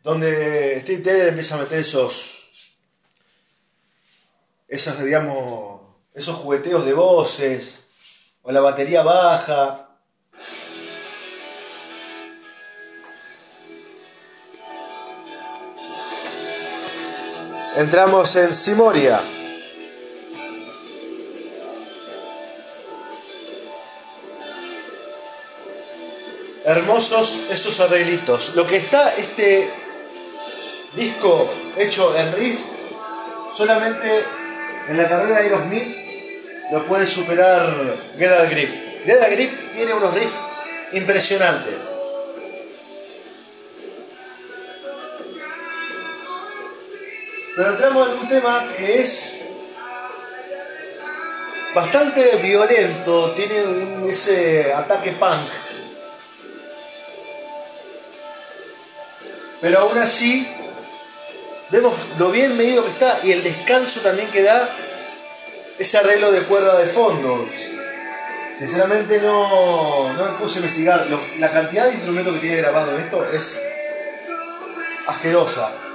donde 0.04 0.80
Steve 0.82 1.02
Taylor 1.02 1.26
empieza 1.26 1.56
a 1.56 1.58
meter 1.58 1.80
esos, 1.80 2.76
esos, 4.68 5.02
digamos, 5.02 5.80
esos 6.14 6.37
jugueteos 6.37 6.87
de 6.87 6.92
voces, 6.92 8.37
o 8.42 8.52
la 8.52 8.60
batería 8.60 9.02
baja, 9.02 9.89
Entramos 17.80 18.37
en 18.37 18.52
Simoria. 18.52 19.18
Hermosos 26.66 27.44
esos 27.50 27.80
arreglitos. 27.80 28.54
Lo 28.54 28.66
que 28.66 28.76
está 28.76 29.14
este 29.14 29.70
disco 30.94 31.50
hecho 31.78 32.14
en 32.18 32.34
riff, 32.34 32.60
solamente 33.56 34.26
en 34.88 34.99
la 34.99 35.08
carrera 35.08 35.37
de 35.37 35.44
Aerosmith 35.44 35.96
lo 36.72 36.84
puede 36.84 37.06
superar 37.06 37.96
Get 38.18 38.50
Grip. 38.50 39.06
Get 39.06 39.30
Grip 39.30 39.72
tiene 39.72 39.94
unos 39.94 40.12
riffs 40.12 40.37
impresionantes. 40.92 42.00
Pero 47.61 47.73
entramos 47.73 48.09
en 48.09 48.19
un 48.21 48.26
tema 48.31 48.73
que 48.75 49.00
es 49.00 49.40
bastante 51.75 52.37
violento, 52.37 53.33
tiene 53.33 54.09
ese 54.09 54.73
ataque 54.73 55.12
punk. 55.12 55.47
Pero 59.61 59.81
aún 59.81 59.99
así, 59.99 60.50
vemos 61.69 61.95
lo 62.19 62.31
bien 62.31 62.57
medido 62.57 62.83
que 62.83 62.93
está 62.93 63.21
y 63.25 63.33
el 63.33 63.43
descanso 63.43 64.00
también 64.00 64.31
que 64.31 64.43
da 64.43 64.75
ese 65.79 65.99
arreglo 65.99 66.33
de 66.33 66.45
cuerda 66.45 66.79
de 66.79 66.87
fondo. 66.87 67.47
Sinceramente 68.57 69.21
no, 69.21 70.11
no 70.14 70.33
me 70.33 70.38
puse 70.38 70.61
a 70.61 70.62
investigar. 70.62 71.07
la 71.38 71.52
cantidad 71.52 71.88
de 71.88 71.93
instrumentos 71.93 72.33
que 72.37 72.40
tiene 72.40 72.57
grabado 72.57 72.99
esto 72.99 73.31
es 73.31 73.61
asquerosa 75.06 75.90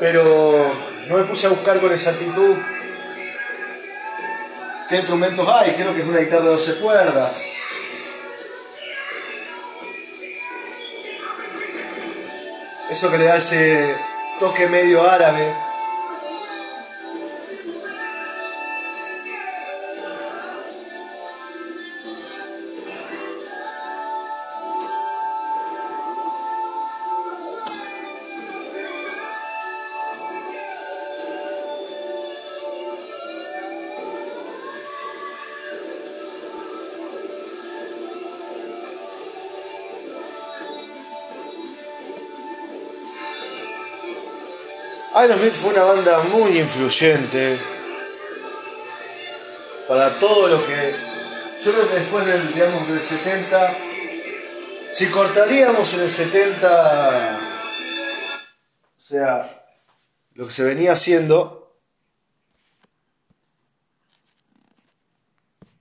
pero 0.00 0.72
no 1.08 1.18
me 1.18 1.24
puse 1.24 1.46
a 1.46 1.50
buscar 1.50 1.78
con 1.78 1.92
exactitud 1.92 2.56
qué 4.88 4.96
instrumentos 4.96 5.48
hay, 5.48 5.74
creo 5.74 5.94
que 5.94 6.00
es 6.00 6.06
una 6.06 6.18
guitarra 6.18 6.46
de 6.46 6.50
12 6.50 6.80
cuerdas. 6.80 7.46
Eso 12.90 13.08
que 13.08 13.18
le 13.18 13.24
da 13.24 13.36
ese 13.36 13.94
toque 14.40 14.66
medio 14.66 15.08
árabe. 15.08 15.54
Aerosmith 45.20 45.52
fue 45.52 45.72
una 45.72 45.84
banda 45.84 46.22
muy 46.22 46.58
influyente 46.58 47.60
para 49.86 50.18
todo 50.18 50.48
lo 50.48 50.66
que 50.66 50.96
yo 51.62 51.72
creo 51.72 51.88
que 51.90 51.94
después 51.96 52.24
del 52.24 52.54
digamos 52.54 52.88
del 52.88 53.02
70 53.02 53.76
si 54.90 55.10
cortaríamos 55.10 55.92
en 55.92 56.00
el 56.00 56.10
70 56.10 57.40
o 58.96 59.00
sea 59.00 59.66
lo 60.32 60.46
que 60.46 60.52
se 60.52 60.64
venía 60.64 60.92
haciendo 60.92 61.76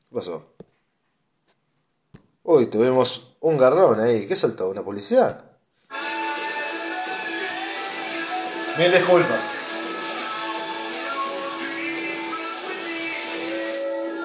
¿Qué 0.09 0.15
pasó? 0.15 0.53
Uy, 2.43 2.65
tuvimos 2.65 3.37
un 3.41 3.59
garrón 3.59 3.99
ahí. 3.99 4.25
¿Qué 4.25 4.35
saltó? 4.35 4.67
¿Una 4.69 4.83
policía? 4.83 5.48
Mil 8.79 8.93
disculpas. 8.93 9.41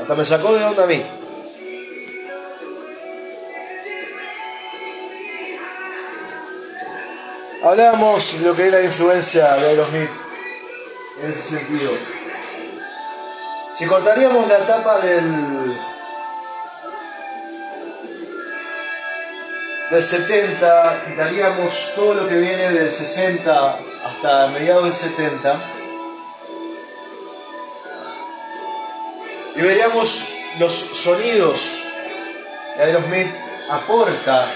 Hasta 0.01 0.15
me 0.15 0.25
sacó 0.25 0.55
de 0.55 0.65
onda 0.65 0.85
a 0.85 0.87
mí. 0.87 1.05
Hablábamos 7.65 8.41
de 8.41 8.47
lo 8.47 8.55
que 8.55 8.67
es 8.67 8.73
la 8.73 8.83
influencia 8.83 9.55
de 9.55 9.71
Aerosmith 9.71 10.11
en 11.25 11.33
ese 11.33 11.57
sentido. 11.57 11.91
Si 13.73 13.87
cortaríamos 13.87 14.47
la 14.47 14.59
etapa 14.59 15.01
del 15.01 15.77
del 19.91 20.03
70, 20.03 21.05
quitaríamos 21.09 21.93
todo 21.97 22.15
lo 22.15 22.29
que 22.29 22.37
viene 22.37 22.71
del 22.71 22.89
60 22.89 23.94
hasta 24.05 24.49
mediados 24.49 24.85
del 24.85 24.93
70 24.93 25.75
y 29.57 29.61
veríamos 29.61 30.25
los 30.59 30.73
sonidos 30.73 31.81
que 32.77 32.83
Aerosmith 32.83 33.33
aporta. 33.71 34.53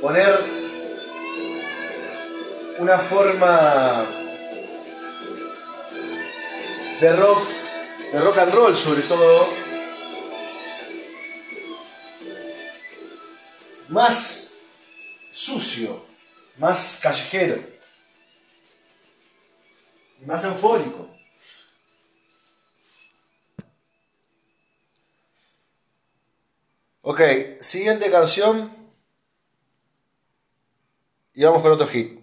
Poner 0.00 0.60
una 2.78 2.98
forma 2.98 4.06
de 7.00 7.16
rock 7.16 7.48
de 8.12 8.20
rock 8.20 8.38
and 8.38 8.54
roll 8.54 8.76
sobre 8.76 9.02
todo 9.02 9.48
más 13.88 14.54
sucio 15.30 16.09
más 16.60 17.00
callejero 17.02 17.58
y 20.20 20.26
más 20.26 20.44
eufórico. 20.44 21.08
Ok, 27.00 27.20
siguiente 27.60 28.10
canción 28.10 28.70
y 31.32 31.42
vamos 31.42 31.62
con 31.62 31.72
otro 31.72 31.86
hit. 31.86 32.19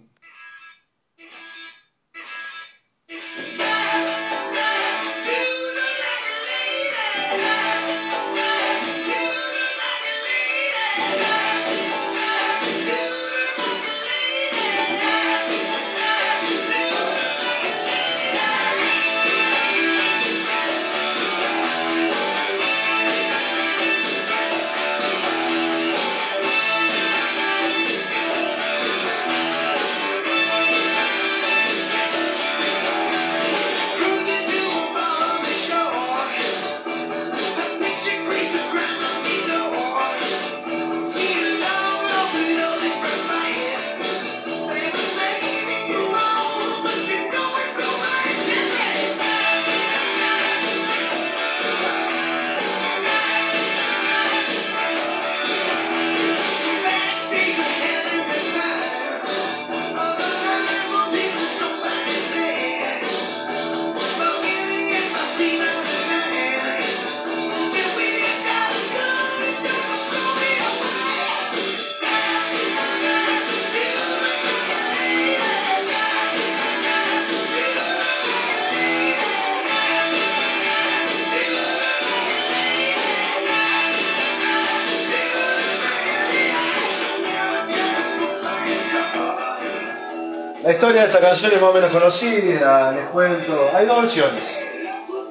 Historia 90.78 91.00
de 91.00 91.06
esta 91.08 91.18
canción 91.18 91.50
es 91.50 91.60
más 91.60 91.70
o 91.70 91.72
menos 91.72 91.90
conocida, 91.90 92.92
les 92.92 93.06
cuento. 93.06 93.68
Hay 93.74 93.84
dos 93.84 94.00
versiones, 94.00 94.64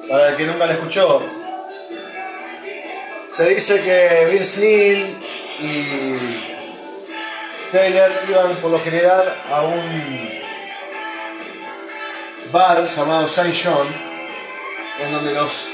para 0.06 0.28
el 0.28 0.36
que 0.36 0.44
nunca 0.44 0.66
la 0.66 0.74
escuchó. 0.74 1.22
Se 3.34 3.48
dice 3.48 3.80
que 3.80 4.26
Vince 4.30 4.60
Neil 4.60 5.16
y 5.60 6.54
Taylor 7.72 8.10
iban 8.28 8.56
por 8.56 8.72
lo 8.72 8.80
general 8.84 9.34
a 9.50 9.62
un 9.62 10.30
bar 12.52 12.86
llamado 12.86 13.26
Saint 13.26 13.56
John, 13.64 13.86
en 15.00 15.12
donde 15.12 15.32
los 15.32 15.70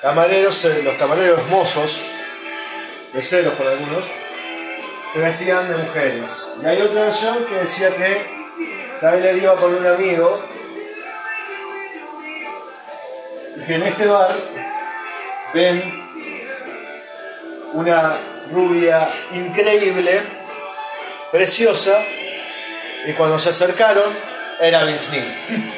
camareros, 0.00 0.64
eh, 0.64 0.82
los 0.84 0.94
camareros 0.94 1.44
mozos, 1.48 2.04
ceros 3.20 3.54
por 3.54 3.66
algunos, 3.66 4.04
se 5.12 5.20
vestían 5.20 5.68
de 5.68 5.76
mujeres. 5.76 6.54
Y 6.62 6.66
hay 6.66 6.80
otra 6.82 7.02
versión 7.02 7.44
que 7.46 7.54
decía 7.54 7.90
que 7.90 8.38
Tyler 9.00 9.36
iba 9.36 9.56
con 9.56 9.74
un 9.74 9.86
amigo 9.86 10.44
y 13.56 13.60
que 13.60 13.74
en 13.74 13.82
este 13.82 14.06
bar 14.06 14.34
ven 15.54 16.08
una 17.72 18.16
rubia 18.52 19.08
increíble, 19.32 20.20
preciosa, 21.30 21.98
y 23.06 23.12
cuando 23.12 23.38
se 23.38 23.50
acercaron 23.50 24.12
era 24.60 24.84
Vince. 24.84 25.22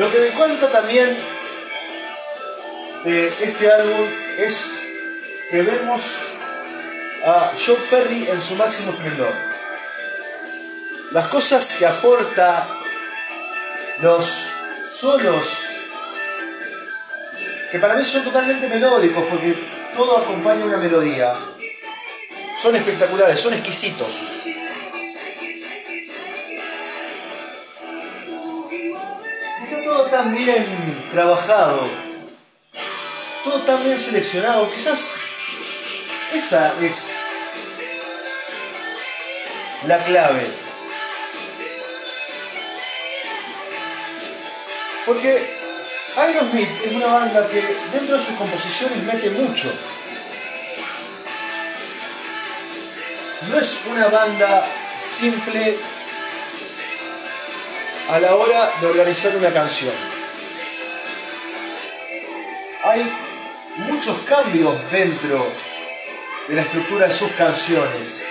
Lo 0.00 0.10
que 0.10 0.18
me 0.18 0.28
cuenta 0.28 0.66
también 0.72 1.14
de 3.04 3.28
este 3.28 3.70
álbum 3.70 4.08
es 4.38 4.80
que 5.50 5.60
vemos 5.60 6.14
a 7.22 7.52
Joe 7.54 7.76
Perry 7.90 8.26
en 8.30 8.40
su 8.40 8.54
máximo 8.54 8.92
esplendor. 8.92 9.34
Las 11.12 11.26
cosas 11.26 11.74
que 11.74 11.84
aporta 11.84 12.66
los 14.00 14.46
solos, 14.88 15.66
que 17.70 17.78
para 17.78 17.94
mí 17.96 18.02
son 18.02 18.24
totalmente 18.24 18.70
melódicos, 18.70 19.22
porque 19.28 19.54
todo 19.94 20.16
acompaña 20.16 20.64
una 20.64 20.78
melodía, 20.78 21.34
son 22.56 22.74
espectaculares, 22.74 23.38
son 23.38 23.52
exquisitos. 23.52 24.39
Bien 30.44 31.08
trabajado, 31.10 31.86
todo 33.44 33.60
tan 33.62 33.84
bien 33.84 33.98
seleccionado, 33.98 34.70
quizás 34.70 35.12
esa 36.32 36.72
es 36.80 37.12
la 39.86 40.02
clave. 40.02 40.46
Porque 45.04 45.56
Aerosmith 46.16 46.70
es 46.84 46.92
una 46.92 47.06
banda 47.06 47.48
que 47.48 47.60
dentro 47.92 48.16
de 48.16 48.24
sus 48.24 48.36
composiciones 48.36 49.02
mete 49.02 49.30
mucho. 49.30 49.70
No 53.48 53.58
es 53.58 53.80
una 53.90 54.06
banda 54.08 54.66
simple 54.96 55.78
a 58.08 58.20
la 58.20 58.34
hora 58.34 58.70
de 58.80 58.86
organizar 58.86 59.36
una 59.36 59.52
canción. 59.52 60.19
Hay 62.90 63.08
muchos 63.76 64.18
cambios 64.28 64.74
dentro 64.90 65.46
de 66.48 66.56
la 66.56 66.62
estructura 66.62 67.06
de 67.06 67.12
sus 67.12 67.30
canciones. 67.32 68.26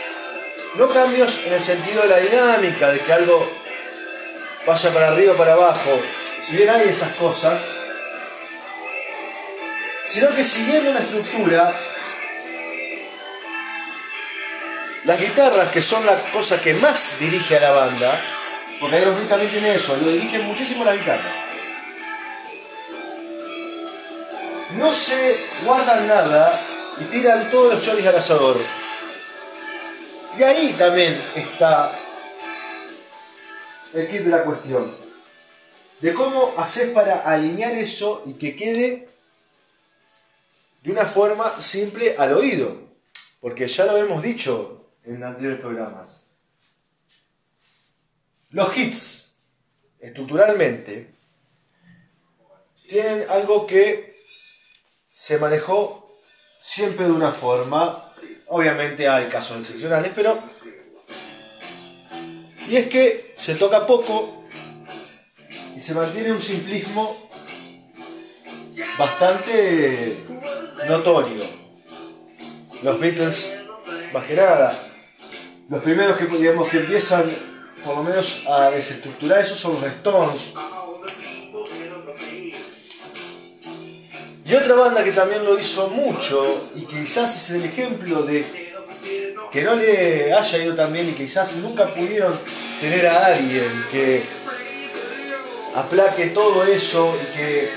No 0.76 0.90
cambios 0.90 1.46
en 1.46 1.54
el 1.54 1.60
sentido 1.62 2.02
de 2.02 2.10
la 2.10 2.18
dinámica, 2.18 2.90
de 2.90 3.00
que 3.00 3.14
algo 3.14 3.50
vaya 4.68 4.92
para 4.92 5.08
arriba 5.08 5.32
o 5.32 5.38
para 5.38 5.54
abajo. 5.54 6.02
Si 6.40 6.58
bien 6.58 6.70
hay 6.70 6.90
esas 6.90 7.14
cosas, 7.14 7.86
sino 10.04 10.36
que 10.36 10.44
siguiendo 10.44 10.92
una 10.92 11.00
estructura, 11.00 11.74
las 15.06 15.20
guitarras, 15.22 15.70
que 15.70 15.82
son 15.82 16.06
la 16.06 16.18
cosa 16.34 16.60
que 16.60 16.74
más 16.74 17.18
dirige 17.18 17.56
a 17.56 17.62
la 17.62 17.72
banda, 17.72 18.22
porque 18.82 18.98
Aerosmith 18.98 19.30
también 19.30 19.52
tiene 19.52 19.76
eso, 19.76 19.96
lo 19.96 20.12
dirige 20.12 20.40
muchísimo 20.40 20.84
la 20.84 20.98
guitarra. 20.98 21.49
No 24.80 24.94
se 24.94 25.38
guardan 25.66 26.08
nada 26.08 26.66
y 27.02 27.04
tiran 27.12 27.52
todos 27.52 27.74
los 27.74 27.84
choris 27.84 28.08
al 28.08 28.16
asador. 28.16 28.58
Y 30.38 30.44
ahí 30.44 30.74
también 30.78 31.22
está 31.36 32.00
el 33.94 34.08
kit 34.08 34.22
de 34.22 34.30
la 34.30 34.46
cuestión. 34.46 34.96
De 36.00 36.14
cómo 36.14 36.54
haces 36.56 36.92
para 36.92 37.20
alinear 37.20 37.74
eso 37.74 38.24
y 38.26 38.36
que 38.36 38.56
quede 38.56 39.10
de 40.82 40.92
una 40.94 41.04
forma 41.04 41.50
simple 41.60 42.16
al 42.18 42.32
oído. 42.32 42.74
Porque 43.42 43.68
ya 43.68 43.86
lo 43.86 43.98
hemos 43.98 44.22
dicho 44.22 44.94
en 45.04 45.22
anteriores 45.22 45.60
programas. 45.60 46.32
Los 48.52 48.78
hits, 48.78 49.34
estructuralmente, 50.00 51.14
tienen 52.88 53.26
algo 53.30 53.68
que 53.68 54.09
se 55.20 55.38
manejó 55.38 56.18
siempre 56.62 57.06
de 57.06 57.12
una 57.12 57.34
forma. 57.34 58.06
Obviamente 58.48 59.10
hay 59.10 59.26
casos 59.26 59.58
excepcionales, 59.58 60.14
pero... 60.16 60.42
Y 62.70 62.78
es 62.78 62.88
que 62.88 63.34
se 63.36 63.56
toca 63.56 63.86
poco 63.86 64.46
y 65.76 65.82
se 65.82 65.94
mantiene 65.94 66.32
un 66.32 66.42
simplismo 66.42 67.30
bastante 68.98 70.24
notorio. 70.88 71.44
Los 72.82 72.98
Beatles, 73.02 73.60
más 74.14 74.24
que 74.24 74.36
nada, 74.36 74.88
los 75.68 75.84
primeros 75.84 76.16
que, 76.16 76.28
digamos, 76.28 76.70
que 76.70 76.78
empiezan 76.78 77.38
por 77.84 77.98
lo 77.98 78.04
menos 78.04 78.48
a 78.48 78.72
desestructurar 78.72 79.40
eso 79.40 79.56
son 79.56 79.82
los 79.82 79.84
Stones. 79.84 80.54
Y 84.50 84.56
otra 84.56 84.76
banda 84.76 85.04
que 85.04 85.12
también 85.12 85.46
lo 85.46 85.60
hizo 85.60 85.90
mucho 85.90 86.72
y 86.76 86.82
quizás 86.82 87.38
es 87.38 87.58
el 87.58 87.66
ejemplo 87.66 88.24
de 88.24 88.72
que 89.52 89.62
no 89.62 89.76
le 89.76 90.34
haya 90.34 90.58
ido 90.58 90.76
tan 90.76 90.92
bien 90.92 91.10
y 91.10 91.14
quizás 91.14 91.58
nunca 91.58 91.94
pudieron 91.94 92.42
tener 92.82 93.06
a 93.06 93.28
alguien 93.28 93.86
que 93.92 94.24
aplaque 95.76 96.28
todo 96.28 96.64
eso 96.64 97.16
y 97.22 97.38
que 97.38 97.72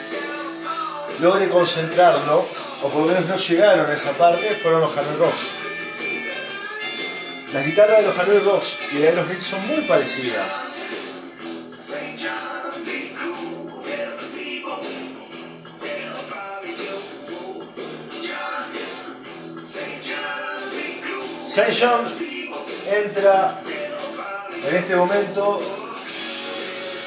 logre 1.20 1.50
concentrarlo, 1.50 2.42
o 2.82 2.88
por 2.88 3.02
lo 3.02 3.06
menos 3.06 3.26
no 3.26 3.36
llegaron 3.36 3.90
a 3.90 3.92
esa 3.92 4.16
parte, 4.16 4.54
fueron 4.54 4.80
los 4.80 4.96
Hard 4.96 5.18
Rocks. 5.18 5.52
Las 7.52 7.66
guitarras 7.66 7.98
de 8.00 8.06
los 8.06 8.18
Hanoi 8.18 8.38
Rocks 8.38 8.78
y 8.92 8.96
de 8.96 9.08
Aerosmith 9.08 9.40
son 9.40 9.66
muy 9.66 9.82
parecidas. 9.82 10.68
Saint 21.52 21.74
John 21.78 22.18
entra 22.90 23.60
en 24.66 24.74
este 24.74 24.96
momento 24.96 25.60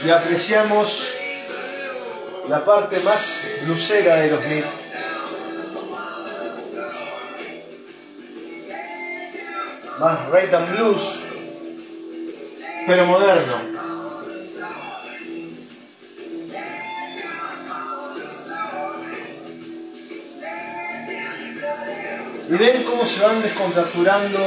y 0.06 0.10
apreciamos 0.12 1.18
la 2.48 2.64
parte 2.64 3.00
más 3.00 3.44
lucera 3.66 4.18
de 4.18 4.22
Aerosmith 4.22 4.66
más 10.00 10.30
rhythm 10.30 10.56
and 10.56 10.76
blues, 10.76 11.26
pero 12.86 13.06
moderno. 13.08 13.75
Y 22.56 22.58
ven 22.58 22.84
cómo 22.84 23.06
se 23.06 23.22
van 23.22 23.42
descontracturando 23.42 24.40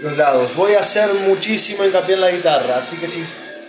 los 0.00 0.16
lados. 0.16 0.54
Voy 0.56 0.72
a 0.72 0.80
hacer 0.80 1.12
muchísimo 1.12 1.84
hincapié 1.84 2.14
en 2.14 2.22
la 2.22 2.30
guitarra, 2.30 2.78
así 2.78 2.96
que 2.96 3.06
si 3.06 3.22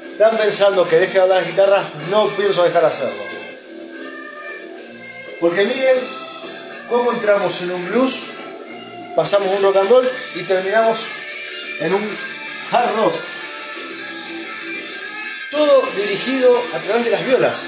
están 0.10 0.38
pensando 0.38 0.88
que 0.88 0.96
deje 0.96 1.16
de 1.16 1.20
hablar 1.20 1.44
de 1.44 1.52
guitarra, 1.52 1.84
no 2.10 2.30
pienso 2.30 2.64
dejar 2.64 2.84
de 2.84 2.88
hacerlo. 2.88 3.24
Porque 5.42 5.66
miren 5.66 5.98
cómo 6.88 7.12
entramos 7.12 7.62
en 7.62 7.72
un 7.72 7.86
blues 7.90 8.32
pasamos 9.18 9.50
un 9.50 9.62
rock 9.62 9.76
and 9.76 9.90
roll 9.90 10.10
y 10.36 10.44
terminamos 10.44 11.10
en 11.82 11.94
un 11.94 12.18
hard 12.72 12.96
rock. 12.96 13.16
Todo 15.52 15.82
dirigido 15.98 16.56
a 16.74 16.80
través 16.80 17.04
de 17.04 17.12
las 17.12 17.26
violas. 17.26 17.68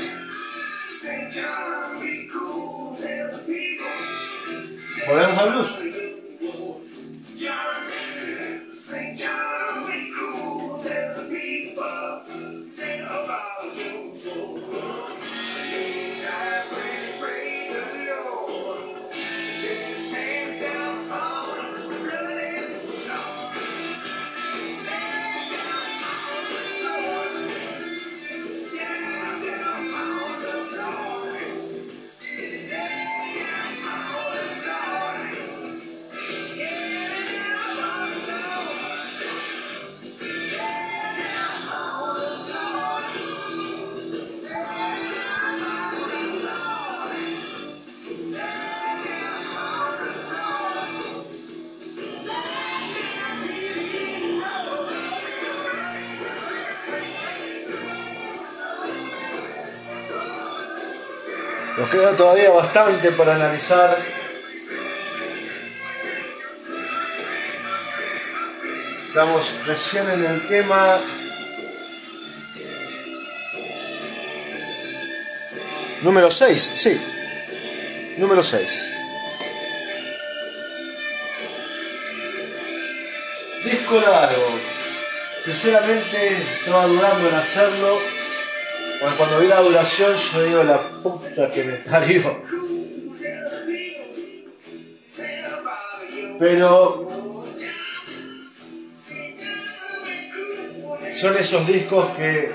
Volvemos 5.10 5.41
al 5.41 5.54
Nos 61.78 61.90
queda 61.90 62.16
todavía 62.16 62.52
bastante 62.52 63.12
para 63.12 63.36
analizar. 63.36 63.98
Estamos 69.08 69.66
recién 69.66 70.10
en 70.12 70.26
el 70.26 70.48
tema 70.48 71.00
número 76.02 76.30
6, 76.30 76.72
sí. 76.76 77.02
Número 78.18 78.44
6. 78.44 78.94
Disco 83.66 84.02
largo. 84.02 84.60
Sinceramente 85.44 86.38
estaba 86.60 86.86
dudando 86.86 87.30
en 87.30 87.36
hacerlo 87.36 88.00
cuando 89.18 89.40
vi 89.40 89.48
la 89.48 89.62
duración 89.62 90.16
yo 90.16 90.44
digo 90.44 90.64
la 90.64 90.78
que 91.47 91.63
me 91.63 91.73
parió. 91.73 92.43
Pero 96.38 97.10
son 101.13 101.38
esos 101.38 101.67
discos 101.67 102.06
que 102.17 102.52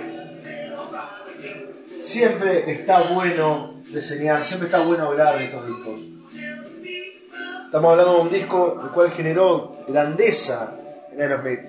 siempre 1.98 2.70
está 2.70 3.00
bueno 3.02 3.82
diseñar, 3.88 4.44
siempre 4.44 4.66
está 4.66 4.80
bueno 4.80 5.06
hablar 5.06 5.38
de 5.38 5.44
estos 5.46 5.66
discos. 5.66 6.00
Estamos 7.66 7.90
hablando 7.90 8.16
de 8.16 8.20
un 8.20 8.30
disco 8.30 8.80
el 8.82 8.90
cual 8.90 9.10
generó 9.10 9.76
grandeza 9.88 10.74
en 11.12 11.20
Aerosmith. 11.20 11.60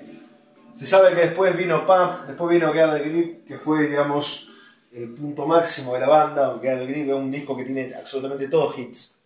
Se 0.78 0.86
sabe 0.86 1.14
que 1.14 1.22
después 1.22 1.56
vino 1.56 1.86
Pump, 1.86 2.26
después 2.26 2.50
vino 2.50 2.72
Get 2.72 2.90
the 2.92 3.08
Grip, 3.08 3.46
que 3.46 3.56
fue, 3.56 3.88
digamos, 3.88 4.50
el 4.96 5.10
punto 5.10 5.46
máximo 5.46 5.92
de 5.92 6.00
la 6.00 6.08
banda, 6.08 6.50
porque 6.50 6.70
el 6.70 6.88
Grip 6.88 7.06
es 7.06 7.12
un 7.12 7.30
disco 7.30 7.54
que 7.54 7.64
tiene 7.64 7.94
absolutamente 7.94 8.48
todos 8.48 8.78
hits. 8.78 9.16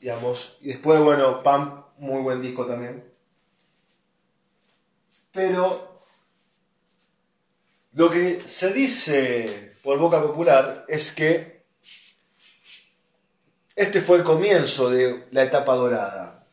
Digamos. 0.00 0.58
Y 0.62 0.68
después, 0.68 1.00
bueno, 1.00 1.42
Pump, 1.44 1.84
muy 1.98 2.22
buen 2.22 2.42
disco 2.42 2.66
también. 2.66 3.04
Pero 5.30 5.96
lo 7.92 8.10
que 8.10 8.42
se 8.44 8.72
dice 8.72 9.72
por 9.84 9.98
boca 9.98 10.20
popular 10.20 10.86
es 10.88 11.12
que 11.12 11.62
este 13.76 14.00
fue 14.00 14.18
el 14.18 14.24
comienzo 14.24 14.90
de 14.90 15.28
la 15.30 15.44
etapa 15.44 15.76
dorada. 15.76 16.46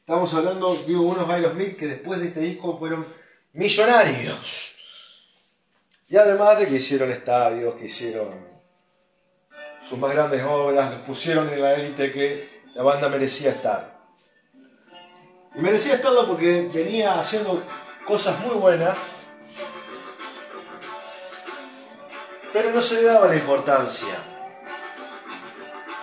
Estamos 0.00 0.32
hablando 0.34 0.74
de 0.74 0.96
unos 0.96 1.28
Aerosmith 1.28 1.76
que 1.76 1.86
después 1.86 2.20
de 2.20 2.28
este 2.28 2.40
disco 2.40 2.78
fueron 2.78 3.04
millonarios. 3.52 4.81
Y 6.12 6.16
además 6.18 6.58
de 6.58 6.66
que 6.68 6.74
hicieron 6.74 7.10
estadios, 7.10 7.72
que 7.72 7.86
hicieron 7.86 8.46
sus 9.80 9.98
más 9.98 10.12
grandes 10.12 10.44
obras, 10.44 10.90
los 10.90 11.00
pusieron 11.00 11.48
en 11.48 11.62
la 11.62 11.72
élite 11.72 12.12
que 12.12 12.62
la 12.74 12.82
banda 12.82 13.08
merecía 13.08 13.48
estar. 13.48 13.98
Y 15.54 15.60
merecía 15.60 15.94
estarlo 15.94 16.26
porque 16.26 16.68
venía 16.70 17.18
haciendo 17.18 17.62
cosas 18.06 18.38
muy 18.40 18.56
buenas, 18.56 18.94
pero 22.52 22.72
no 22.72 22.82
se 22.82 22.96
le 22.96 23.04
daba 23.04 23.28
la 23.28 23.36
importancia. 23.36 24.14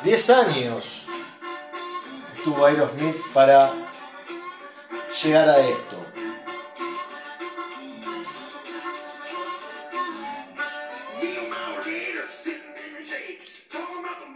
Diez 0.03 0.27
años 0.31 1.07
estuvo 2.35 2.65
Aerosmith 2.65 3.15
para 3.31 3.71
llegar 5.21 5.49
a 5.49 5.59
esto. 5.59 5.98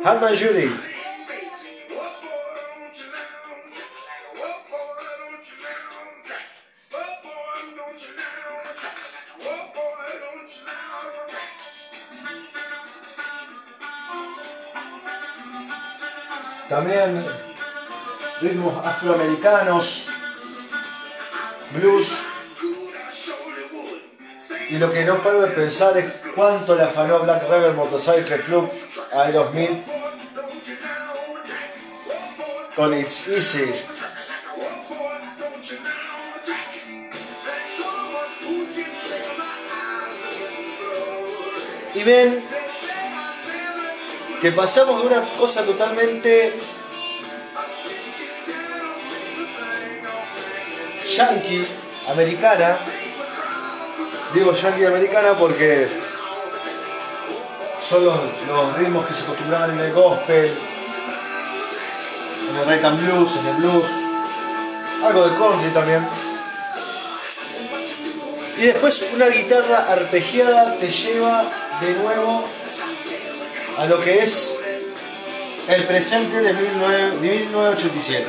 Halman 0.04 0.36
Jury. 0.36 0.70
También 16.68 17.26
ritmos 18.42 18.86
afroamericanos, 18.86 20.10
blues. 21.72 22.20
Y 24.70 24.78
lo 24.80 24.92
que 24.92 25.06
no 25.06 25.18
paro 25.20 25.44
de 25.44 25.52
pensar 25.52 25.96
es 25.98 26.24
cuánto 26.36 26.76
le 26.76 26.84
afanó 26.84 27.20
Black 27.20 27.48
Rebel 27.48 27.76
Motorcycle 27.76 28.42
Club 28.42 28.70
a 29.13 29.22
Aerosmith 29.22 29.92
con 32.76 32.94
It's 32.98 33.28
Easy. 33.28 33.72
Y 41.96 42.04
ven 42.04 42.44
que 44.42 44.52
pasamos 44.52 45.02
de 45.02 45.08
una 45.08 45.30
cosa 45.38 45.64
totalmente 45.64 46.54
yankee, 51.16 51.68
americana, 52.10 52.80
digo 54.34 54.54
yankee 54.54 54.86
americana 54.86 55.36
porque 55.36 55.88
son 57.80 58.06
los, 58.06 58.18
los 58.48 58.78
ritmos 58.78 59.06
que 59.06 59.14
se 59.14 59.24
acostumbraban 59.24 59.72
en 59.72 59.80
el 59.82 59.94
gospel, 59.94 60.52
and 62.69 62.99
blues, 62.99 63.38
en 63.38 63.45
el 63.47 63.56
blues, 63.56 63.88
algo 65.04 65.28
de 65.28 65.38
country 65.38 65.69
también. 65.73 66.04
Y 68.58 68.65
después 68.65 69.12
una 69.13 69.28
guitarra 69.28 69.91
arpegiada 69.91 70.78
te 70.78 70.89
lleva 70.89 71.49
de 71.82 71.93
nuevo 71.95 72.47
a 73.78 73.86
lo 73.86 73.99
que 73.99 74.19
es 74.19 74.60
el 75.67 75.84
presente 75.84 76.39
de, 76.39 76.54
1987. 76.54 78.26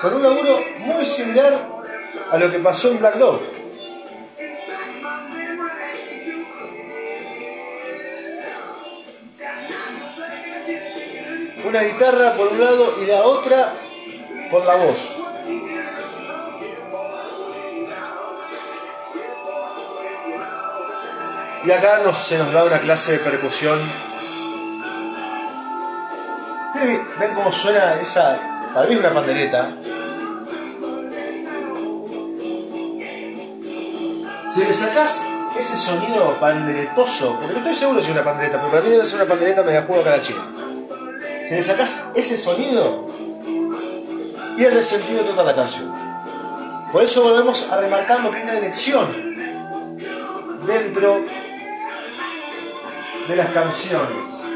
Con 0.00 0.14
un 0.14 0.22
laburo 0.22 0.60
muy 0.78 1.04
similar 1.04 1.78
a 2.30 2.38
lo 2.38 2.50
que 2.50 2.58
pasó 2.60 2.90
en 2.90 2.98
Black 3.00 3.16
Dog. 3.16 3.57
Una 11.68 11.82
guitarra 11.82 12.32
por 12.32 12.48
un 12.48 12.60
lado 12.60 12.94
y 13.02 13.06
la 13.06 13.22
otra 13.22 13.74
por 14.50 14.64
la 14.64 14.74
voz. 14.76 15.16
Y 21.64 21.70
acá 21.70 22.00
nos, 22.04 22.16
se 22.16 22.38
nos 22.38 22.52
da 22.52 22.64
una 22.64 22.78
clase 22.78 23.12
de 23.12 23.18
percusión. 23.18 23.78
ven 27.18 27.34
cómo 27.34 27.52
suena 27.52 27.94
esa? 28.00 28.38
Para 28.72 28.86
mí 28.86 28.94
es 28.94 29.00
una 29.00 29.12
pandereta. 29.12 29.72
Si 34.50 34.64
le 34.64 34.72
sacás 34.72 35.24
ese 35.58 35.76
sonido 35.76 36.38
panderetoso, 36.40 37.36
porque 37.38 37.52
no 37.52 37.58
estoy 37.58 37.74
seguro 37.74 38.00
si 38.00 38.06
es 38.06 38.12
una 38.12 38.24
pandereta, 38.24 38.58
pero 38.58 38.70
para 38.70 38.82
mí 38.82 38.90
debe 38.90 39.04
ser 39.04 39.20
una 39.20 39.28
pandereta 39.28 39.62
me 39.62 39.74
la 39.74 39.82
juego 39.82 40.00
acá 40.00 40.10
la 40.16 40.22
china. 40.22 40.67
Si 41.48 41.54
le 41.54 41.62
sacás 41.62 42.10
ese 42.14 42.36
sonido, 42.36 43.08
pierde 44.54 44.82
sentido 44.82 45.24
toda 45.24 45.44
la 45.44 45.54
canción. 45.54 45.90
Por 46.92 47.02
eso 47.02 47.22
volvemos 47.22 47.72
a 47.72 47.80
remarcar 47.80 48.20
lo 48.20 48.30
que 48.30 48.40
es 48.40 48.44
la 48.44 48.58
elección 48.58 49.08
dentro 50.66 51.24
de 53.28 53.36
las 53.36 53.48
canciones. 53.48 54.47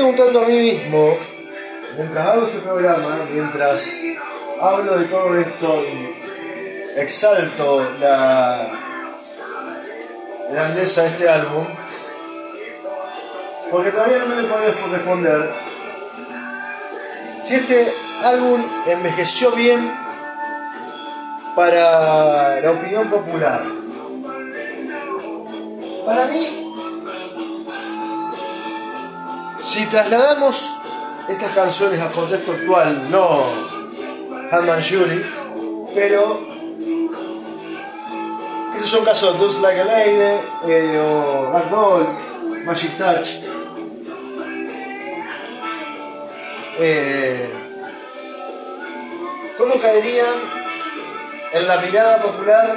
Preguntando 0.00 0.40
a 0.40 0.48
mí 0.48 0.56
mismo, 0.56 1.14
mientras 1.98 2.26
hago 2.26 2.46
este 2.46 2.58
programa, 2.60 3.18
mientras 3.34 4.00
hablo 4.58 4.96
de 4.96 5.04
todo 5.04 5.36
esto 5.36 5.82
y 5.84 6.98
exalto 6.98 7.86
la 8.00 8.70
grandeza 10.50 11.02
de 11.02 11.08
este 11.08 11.28
álbum, 11.28 11.66
porque 13.70 13.90
todavía 13.90 14.20
no 14.20 14.26
me 14.28 14.40
lo 14.40 14.48
puedo 14.48 14.88
responder, 14.90 15.54
si 17.42 17.56
este 17.56 17.92
álbum 18.24 18.64
envejeció 18.86 19.52
bien 19.52 19.94
para 21.54 22.58
la 22.58 22.70
opinión 22.70 23.06
popular. 23.10 23.62
Para 26.06 26.24
mí, 26.28 26.59
si 29.70 29.86
trasladamos 29.86 30.80
estas 31.28 31.52
canciones 31.52 32.00
al 32.00 32.10
contexto 32.10 32.50
actual, 32.50 33.08
no 33.12 33.44
Handman 34.50 34.82
Jury, 34.82 35.24
pero 35.94 36.40
esos 38.76 38.90
son 38.90 39.04
casos 39.04 39.34
de 39.34 39.44
Dust 39.44 39.62
Like 39.62 39.80
a 39.80 39.84
Lady 39.84 40.40
eh, 40.66 40.98
o 40.98 41.52
Ball, 41.70 42.04
Magic 42.64 42.98
Touch. 42.98 43.28
Eh, 46.80 47.48
¿Cómo 49.56 49.80
caerían 49.80 50.34
en 51.52 51.68
la 51.68 51.76
mirada 51.76 52.20
popular 52.20 52.76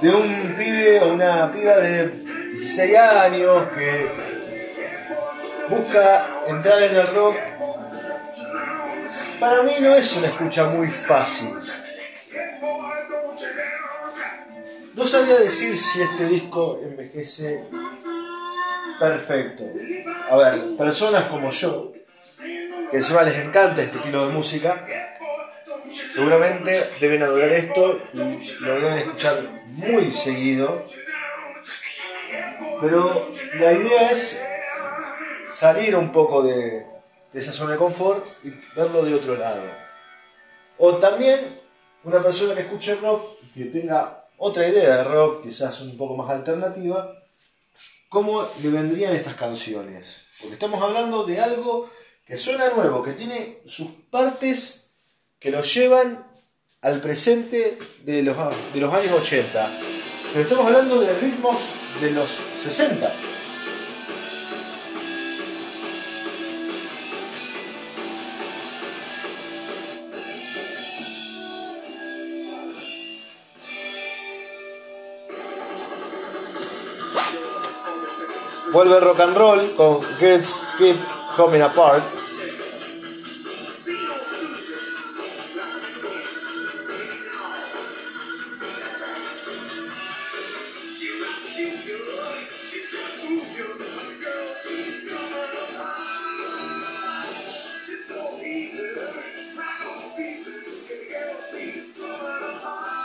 de 0.00 0.10
un 0.10 0.54
pibe 0.56 1.00
o 1.00 1.08
una 1.12 1.52
piba 1.52 1.76
de 1.76 2.27
16 2.58 2.96
años, 2.96 3.68
que 3.68 4.10
busca 5.68 6.40
entrar 6.48 6.82
en 6.82 6.96
el 6.96 7.06
rock, 7.06 7.36
para 9.38 9.62
mí 9.62 9.74
no 9.80 9.94
es 9.94 10.16
una 10.16 10.26
escucha 10.26 10.64
muy 10.64 10.88
fácil. 10.88 11.50
No 14.94 15.04
sabía 15.06 15.38
decir 15.38 15.78
si 15.78 16.02
este 16.02 16.26
disco 16.26 16.80
envejece 16.82 17.64
perfecto. 18.98 19.62
A 20.28 20.36
ver, 20.36 20.60
personas 20.76 21.24
como 21.24 21.52
yo, 21.52 21.92
que 22.90 22.96
encima 22.96 23.22
les 23.22 23.36
encanta 23.36 23.82
este 23.82 23.98
estilo 23.98 24.26
de 24.26 24.32
música, 24.32 24.84
seguramente 26.12 26.82
deben 27.00 27.22
adorar 27.22 27.50
esto 27.50 28.00
y 28.12 28.18
lo 28.64 28.74
deben 28.74 28.98
escuchar 28.98 29.62
muy 29.66 30.12
seguido 30.12 30.84
pero 32.80 33.28
la 33.54 33.72
idea 33.72 34.10
es 34.10 34.40
salir 35.48 35.96
un 35.96 36.12
poco 36.12 36.42
de, 36.42 36.86
esa 37.32 37.52
zona 37.52 37.72
de 37.72 37.78
confort 37.78 38.26
y 38.44 38.50
verlo 38.76 39.04
de 39.04 39.14
otro 39.14 39.36
lado. 39.36 39.62
O 40.78 40.96
también 40.96 41.38
una 42.04 42.22
persona 42.22 42.54
que 42.54 42.62
escuche 42.62 42.94
rock, 42.96 43.22
que 43.54 43.64
tenga 43.66 44.28
otra 44.36 44.68
idea 44.68 44.98
de 44.98 45.04
rock, 45.04 45.42
quizás 45.42 45.80
un 45.80 45.96
poco 45.96 46.16
más 46.16 46.30
alternativa, 46.30 47.12
¿cómo 48.08 48.46
le 48.62 48.70
vendrían 48.70 49.14
estas 49.14 49.34
canciones? 49.34 50.24
Porque 50.40 50.54
estamos 50.54 50.82
hablando 50.82 51.24
de 51.24 51.40
algo 51.40 51.90
que 52.24 52.36
suena 52.36 52.70
nuevo, 52.70 53.02
que 53.02 53.12
tiene 53.12 53.60
sus 53.66 53.88
partes 54.10 54.92
que 55.40 55.50
lo 55.50 55.60
llevan 55.62 56.26
al 56.82 57.00
presente 57.00 57.78
de 58.04 58.22
los, 58.22 58.36
de 58.72 58.80
los 58.80 58.94
años 58.94 59.12
80 59.12 59.97
pero 60.38 60.50
estamos 60.50 60.66
hablando 60.66 61.00
de 61.00 61.12
ritmos 61.18 61.56
de 62.00 62.12
los 62.12 62.30
60. 62.30 63.12
Vuelve 78.72 79.00
rock 79.00 79.18
and 79.18 79.36
roll 79.36 79.74
con 79.74 80.02
Girls 80.20 80.68
Keep 80.78 80.98
Coming 81.36 81.62
Apart. 81.62 82.17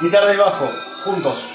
Guitarra 0.03 0.33
y 0.33 0.37
bajo, 0.37 0.69
juntos. 1.05 1.47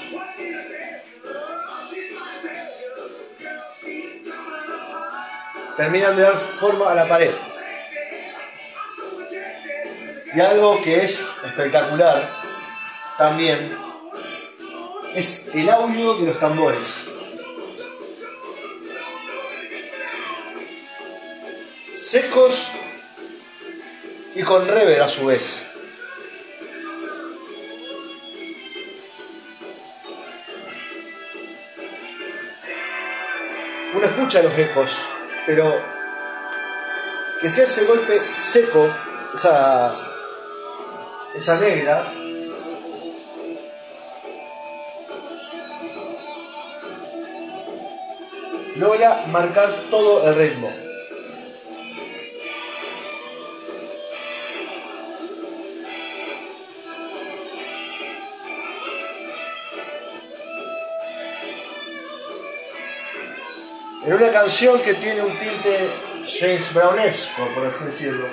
Terminan 5.77 6.15
de 6.15 6.23
dar 6.23 6.35
forma 6.35 6.91
a 6.91 6.95
la 6.95 7.07
pared. 7.07 7.33
Y 10.33 10.39
algo 10.39 10.81
que 10.81 11.03
es 11.03 11.27
espectacular 11.45 12.27
también 13.19 13.77
es 15.13 15.51
el 15.53 15.69
audio 15.69 16.15
de 16.15 16.25
los 16.25 16.39
tambores. 16.39 17.05
Secos 21.93 22.71
y 24.33 24.41
con 24.41 24.67
rever 24.67 25.03
a 25.03 25.07
su 25.07 25.27
vez. 25.27 25.68
Escucha 34.29 34.43
los 34.43 34.59
ecos, 34.59 35.05
pero 35.47 35.65
que 37.41 37.49
sea 37.49 37.63
ese 37.63 37.85
golpe 37.85 38.21
seco, 38.35 38.87
esa, 39.33 39.95
esa 41.33 41.59
negra, 41.59 42.13
logra 48.75 49.25
marcar 49.31 49.73
todo 49.89 50.29
el 50.29 50.35
ritmo. 50.35 50.88
En 64.09 64.15
una 64.15 64.31
canción 64.31 64.81
que 64.81 64.95
tiene 64.95 65.21
un 65.21 65.37
tinte 65.37 65.87
James 66.25 66.73
Brownesco, 66.73 67.47
por 67.53 67.67
así 67.67 67.85
decirlo. 67.85 68.25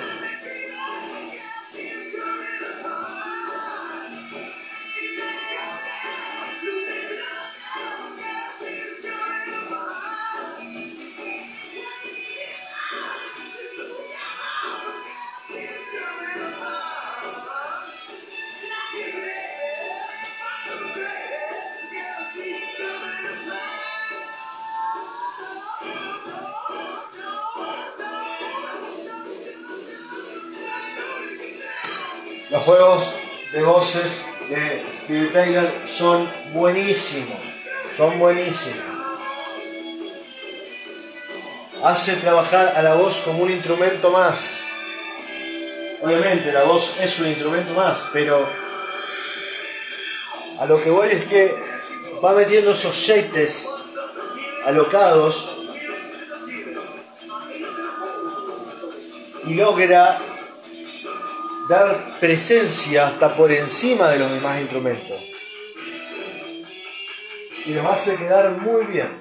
Juegos 32.63 33.15
de 33.51 33.63
voces 33.63 34.27
de 34.49 34.85
Steve 35.03 35.27
Taylor 35.27 35.71
son 35.83 36.31
buenísimos. 36.53 37.39
Son 37.95 38.19
buenísimos. 38.19 38.83
Hace 41.83 42.15
trabajar 42.17 42.73
a 42.75 42.81
la 42.81 42.95
voz 42.95 43.21
como 43.21 43.43
un 43.43 43.51
instrumento 43.51 44.11
más. 44.11 44.57
Obviamente 46.01 46.51
la 46.51 46.63
voz 46.63 46.95
es 47.01 47.19
un 47.19 47.27
instrumento 47.27 47.73
más, 47.73 48.09
pero 48.13 48.47
a 50.59 50.65
lo 50.65 50.81
que 50.83 50.89
voy 50.89 51.09
es 51.09 51.25
que 51.25 51.55
va 52.23 52.33
metiendo 52.33 52.71
esos 52.71 52.95
shapes 52.95 53.83
alocados 54.65 55.57
y 59.45 59.53
logra 59.53 60.19
dar 61.67 62.19
presencia 62.19 63.07
hasta 63.07 63.35
por 63.35 63.51
encima 63.51 64.09
de 64.09 64.19
los 64.19 64.31
demás 64.31 64.59
instrumentos. 64.59 65.21
Y 67.65 67.73
los 67.73 67.85
hace 67.85 68.15
quedar 68.15 68.51
muy 68.51 68.85
bien. 68.85 69.19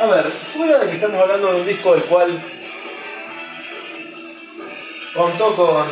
A 0.00 0.06
ver, 0.06 0.24
fuera 0.46 0.78
de 0.78 0.88
que 0.88 0.94
estamos 0.94 1.20
hablando 1.20 1.52
de 1.52 1.60
un 1.60 1.66
disco 1.66 1.94
del 1.94 2.04
cual 2.04 2.42
contó 5.14 5.54
con 5.54 5.86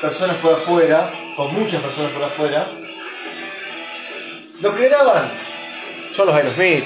personas 0.00 0.36
por 0.38 0.54
afuera, 0.54 1.12
con 1.36 1.54
muchas 1.54 1.82
personas 1.82 2.12
por 2.12 2.24
afuera, 2.24 2.66
los 4.60 4.74
que 4.74 4.88
graban 4.88 5.30
son 6.10 6.26
los 6.26 6.36
Aerosmith. 6.36 6.84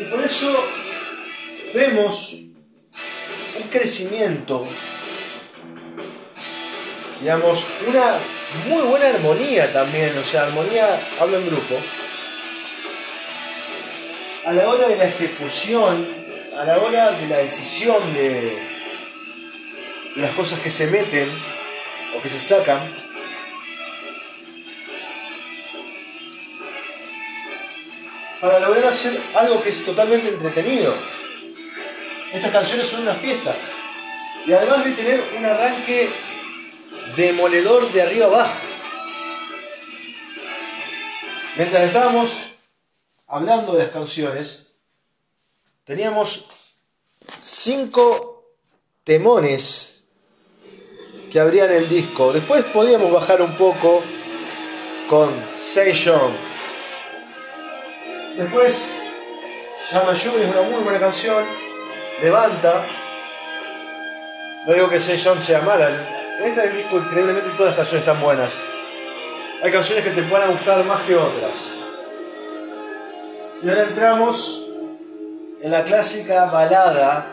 Y 0.00 0.04
por 0.04 0.20
eso 0.22 0.79
vemos 1.72 2.46
un 3.60 3.68
crecimiento, 3.70 4.66
digamos, 7.20 7.66
una 7.86 8.18
muy 8.68 8.82
buena 8.82 9.08
armonía 9.08 9.72
también, 9.72 10.16
o 10.18 10.24
sea, 10.24 10.44
armonía, 10.44 11.00
hablo 11.20 11.38
en 11.38 11.46
grupo, 11.46 11.76
a 14.44 14.52
la 14.52 14.68
hora 14.68 14.88
de 14.88 14.96
la 14.96 15.04
ejecución, 15.04 16.08
a 16.56 16.64
la 16.64 16.78
hora 16.78 17.12
de 17.12 17.26
la 17.28 17.38
decisión 17.38 18.12
de, 18.14 18.58
las 20.16 20.32
cosas 20.32 20.58
que 20.58 20.70
se 20.70 20.88
meten 20.88 21.30
o 22.16 22.20
que 22.20 22.28
se 22.28 22.40
sacan, 22.40 22.98
para 28.40 28.58
lograr 28.58 28.86
hacer 28.86 29.20
algo 29.34 29.62
que 29.62 29.68
es 29.68 29.84
totalmente 29.84 30.28
entretenido. 30.28 31.19
Estas 32.32 32.52
canciones 32.52 32.86
son 32.86 33.02
una 33.02 33.14
fiesta. 33.14 33.56
Y 34.46 34.52
además 34.52 34.84
de 34.84 34.92
tener 34.92 35.22
un 35.36 35.44
arranque 35.44 36.10
demoledor 37.16 37.90
de 37.92 38.02
arriba 38.02 38.26
abajo. 38.26 38.60
Mientras 41.56 41.84
estábamos 41.84 42.52
hablando 43.26 43.72
de 43.72 43.80
las 43.80 43.92
canciones, 43.92 44.76
teníamos 45.84 46.46
cinco 47.40 48.54
temones 49.04 50.04
que 51.30 51.40
abrían 51.40 51.70
el 51.70 51.88
disco. 51.88 52.32
Después 52.32 52.64
podíamos 52.66 53.12
bajar 53.12 53.42
un 53.42 53.54
poco 53.56 54.02
con 55.08 55.30
Young. 55.64 56.32
Después, 58.36 58.96
Llama 59.92 60.12
es 60.12 60.24
una 60.24 60.62
muy 60.62 60.84
buena 60.84 61.00
canción. 61.00 61.69
Levanta. 62.20 62.86
No 64.66 64.74
digo 64.74 64.88
que 64.90 65.00
Say 65.00 65.16
Young 65.16 65.40
sea 65.40 65.62
mala. 65.62 65.90
Este 66.44 66.70
disco, 66.70 66.98
increíblemente, 66.98 67.50
todas 67.50 67.70
las 67.70 67.76
canciones 67.76 68.06
están 68.06 68.20
buenas. 68.20 68.54
Hay 69.62 69.72
canciones 69.72 70.04
que 70.04 70.10
te 70.10 70.22
puedan 70.24 70.52
gustar 70.52 70.84
más 70.84 71.02
que 71.02 71.16
otras. 71.16 71.68
Y 73.62 73.68
ahora 73.68 73.82
entramos 73.82 74.70
en 75.62 75.70
la 75.70 75.82
clásica 75.84 76.46
balada. 76.46 77.26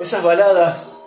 Esas 0.00 0.22
baladas 0.22 1.00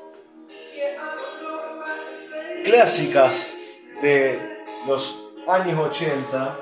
clásicas 2.65 3.57
de 4.01 4.39
los 4.87 5.31
años 5.47 5.79
80. 5.79 6.57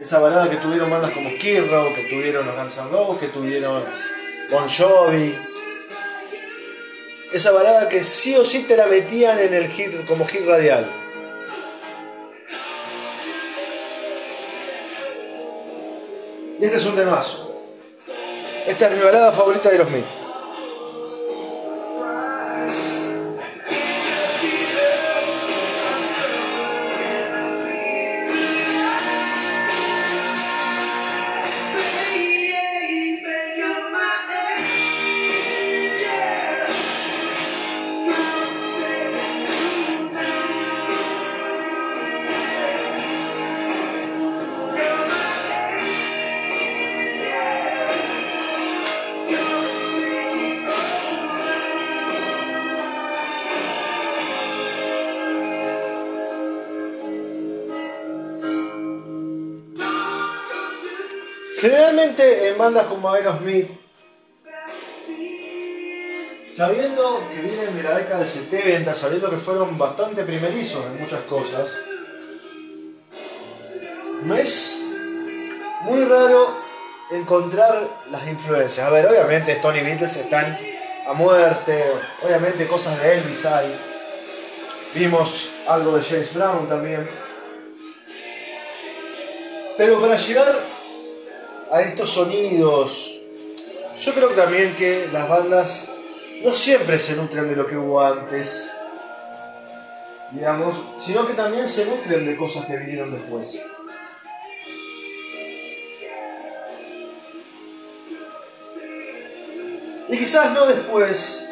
Esa 0.00 0.18
balada 0.20 0.48
que 0.48 0.56
tuvieron 0.56 0.90
bandas 0.90 1.10
como 1.12 1.28
Skid 1.30 1.64
que 1.64 2.06
tuvieron 2.08 2.46
los 2.46 2.56
Guns 2.56 2.78
N' 2.78 2.90
Roses, 2.90 3.18
que 3.20 3.28
tuvieron 3.28 3.84
Bon 4.50 4.66
Jovi. 4.66 5.36
Esa 7.32 7.52
balada 7.52 7.88
que 7.90 8.02
sí 8.02 8.34
o 8.36 8.44
sí 8.44 8.62
te 8.62 8.78
la 8.78 8.86
metían 8.86 9.38
en 9.38 9.52
el 9.52 9.68
hit 9.68 10.06
como 10.06 10.26
hit 10.26 10.46
radial. 10.46 10.90
Y 16.58 16.64
este 16.64 16.78
es 16.78 16.86
un 16.86 16.96
temazo. 16.96 17.52
Esta 18.66 18.88
es 18.88 18.96
mi 18.96 19.02
balada 19.02 19.32
favorita 19.32 19.70
de 19.70 19.78
los 19.78 19.88
Smith. 19.88 20.17
Generalmente 61.60 62.48
en 62.48 62.56
bandas 62.56 62.86
como 62.86 63.10
Aerosmith, 63.10 63.68
sabiendo 66.52 67.28
que 67.30 67.40
vienen 67.40 67.76
de 67.76 67.82
la 67.82 67.98
década 67.98 68.20
del 68.20 68.28
70, 68.28 68.94
sabiendo 68.94 69.28
que 69.28 69.38
fueron 69.38 69.76
bastante 69.76 70.22
primerizos 70.22 70.86
en 70.86 71.00
muchas 71.00 71.20
cosas, 71.22 71.68
no 74.22 74.36
es 74.36 74.84
muy 75.82 76.04
raro 76.04 76.48
encontrar 77.10 77.82
las 78.12 78.28
influencias. 78.28 78.86
A 78.86 78.90
ver, 78.90 79.06
obviamente 79.06 79.56
Tony 79.56 79.80
Beatles 79.80 80.16
están 80.16 80.56
a 81.08 81.12
muerte, 81.12 81.84
obviamente 82.22 82.68
cosas 82.68 83.02
de 83.02 83.14
Elvis 83.14 83.46
hay. 83.46 83.74
Vimos 84.94 85.50
algo 85.66 85.96
de 85.96 86.04
James 86.04 86.34
Brown 86.34 86.68
también. 86.68 87.08
Pero 89.76 90.00
para 90.00 90.16
llegar 90.16 90.77
a 91.70 91.80
estos 91.80 92.10
sonidos. 92.10 93.20
Yo 94.00 94.14
creo 94.14 94.28
también 94.30 94.74
que 94.74 95.08
las 95.12 95.28
bandas 95.28 95.88
no 96.42 96.52
siempre 96.52 96.98
se 96.98 97.16
nutren 97.16 97.48
de 97.48 97.56
lo 97.56 97.66
que 97.66 97.76
hubo 97.76 98.00
antes, 98.00 98.68
digamos, 100.32 100.76
sino 100.98 101.26
que 101.26 101.34
también 101.34 101.66
se 101.66 101.84
nutren 101.84 102.24
de 102.24 102.36
cosas 102.36 102.66
que 102.66 102.76
vinieron 102.76 103.10
después. 103.10 103.58
Y 110.10 110.16
quizás 110.16 110.52
no 110.54 110.66
después, 110.66 111.50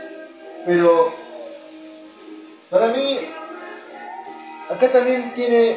pero 0.64 1.14
para 2.70 2.88
mí 2.88 3.18
acá 4.70 4.90
también 4.90 5.34
tiene 5.34 5.76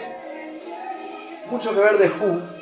mucho 1.50 1.74
que 1.74 1.82
ver 1.82 1.98
de 1.98 2.08
Who 2.08 2.59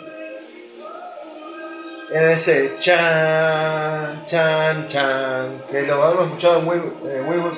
en 2.10 2.30
ese 2.30 2.78
chan, 2.80 4.24
chan, 4.26 4.88
chan, 4.88 5.62
que 5.70 5.82
lo 5.84 6.04
habíamos 6.04 6.28
escuchado 6.28 6.62
muy, 6.62 6.78
muy, 6.78 7.52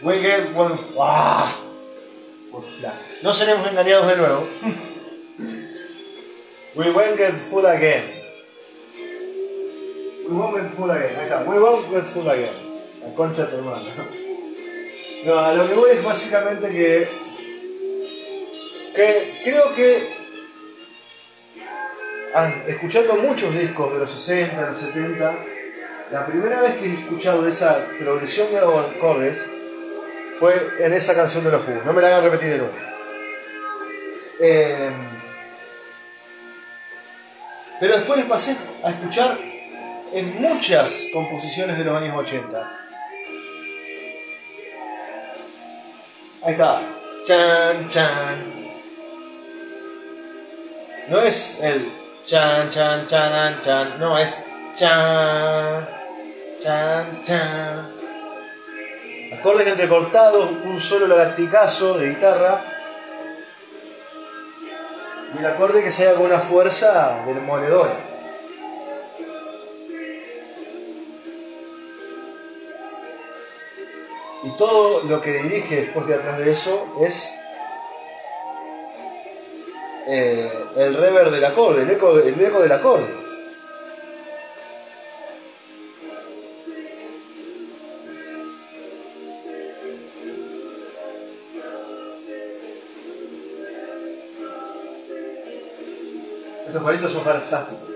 muy 0.00 0.18
get 0.18 0.48
¡ah! 1.00 1.54
No 3.22 3.32
seremos 3.32 3.66
engañados 3.68 4.06
de 4.08 4.16
nuevo. 4.16 4.48
We 6.76 6.90
won't 6.90 7.16
get 7.16 7.34
full 7.34 7.64
again. 7.66 8.02
We 10.28 10.34
won't 10.34 10.56
get 10.56 10.72
full 10.72 10.90
again. 10.90 11.16
Ahí 11.16 11.26
está. 11.26 11.44
We 11.46 11.58
won't 11.58 11.88
get 11.88 12.02
full 12.02 12.28
again. 12.28 12.54
La 13.00 13.14
concha 13.14 13.46
de 13.46 13.52
tu 13.52 13.58
hermano. 13.58 13.90
No, 15.24 15.38
a 15.38 15.54
lo 15.54 15.66
que 15.66 15.72
voy 15.72 15.90
es 15.92 16.04
básicamente 16.04 16.70
que. 16.70 17.08
Que 18.94 19.40
creo 19.42 19.72
que 19.72 20.23
escuchando 22.66 23.16
muchos 23.16 23.54
discos 23.54 23.92
de 23.92 23.98
los 24.00 24.10
60, 24.10 24.60
de 24.60 24.70
los 24.70 24.78
70, 24.78 25.34
La 26.10 26.26
primera 26.26 26.60
vez 26.60 26.74
que 26.76 26.86
he 26.86 26.92
escuchado 26.92 27.46
esa 27.46 27.86
progresión 27.98 28.50
de 28.50 28.58
acordes 28.58 29.50
fue 30.34 30.52
en 30.80 30.92
esa 30.92 31.14
canción 31.14 31.44
de 31.44 31.52
los 31.52 31.66
Who. 31.66 31.82
No 31.84 31.92
me 31.92 32.02
la 32.02 32.08
hagan 32.08 32.24
repetir 32.24 32.50
de 32.50 32.58
nuevo. 32.58 32.74
Eh, 34.40 34.90
pero 37.80 37.94
después 37.94 38.18
les 38.18 38.28
pasé 38.28 38.56
a 38.82 38.90
escuchar 38.90 39.36
en 40.12 40.40
muchas 40.40 41.08
composiciones 41.12 41.78
de 41.78 41.84
los 41.84 41.96
años 41.96 42.16
80. 42.16 42.80
Ahí 46.42 46.52
está. 46.52 46.80
Chan, 47.24 47.88
chan. 47.88 48.54
No 51.08 51.20
es 51.20 51.58
el 51.62 52.03
chan, 52.24 52.70
chan, 52.70 53.06
chan, 53.06 53.60
chan. 53.60 54.00
No, 54.00 54.18
es 54.18 54.46
chan, 54.74 55.86
chan, 56.62 57.22
chan. 57.22 57.94
Acordes 59.38 59.66
entrecortados, 59.66 60.50
un 60.64 60.80
solo 60.80 61.06
lagarticazo 61.06 61.98
de 61.98 62.08
guitarra. 62.10 62.64
Y 65.34 65.38
el 65.38 65.46
acorde 65.46 65.82
que 65.82 65.90
se 65.90 66.06
haga 66.08 66.16
con 66.16 66.26
una 66.26 66.38
fuerza 66.38 67.24
demoledora. 67.26 67.94
Y 74.44 74.50
todo 74.56 75.02
lo 75.04 75.20
que 75.20 75.32
dirige 75.42 75.76
después 75.76 76.06
de 76.06 76.14
atrás 76.14 76.38
de 76.38 76.52
eso 76.52 76.94
es 77.00 77.34
eh, 80.06 80.50
el 80.76 80.94
reverb 80.94 81.30
del 81.30 81.44
acorde, 81.44 81.82
el 81.82 81.90
eco, 81.90 82.18
el 82.18 82.40
eco 82.40 82.60
del 82.60 82.72
acorde. 82.72 83.06
Estos 96.66 96.82
cuadritos 96.82 97.12
son 97.12 97.22
fantásticos. 97.22 97.90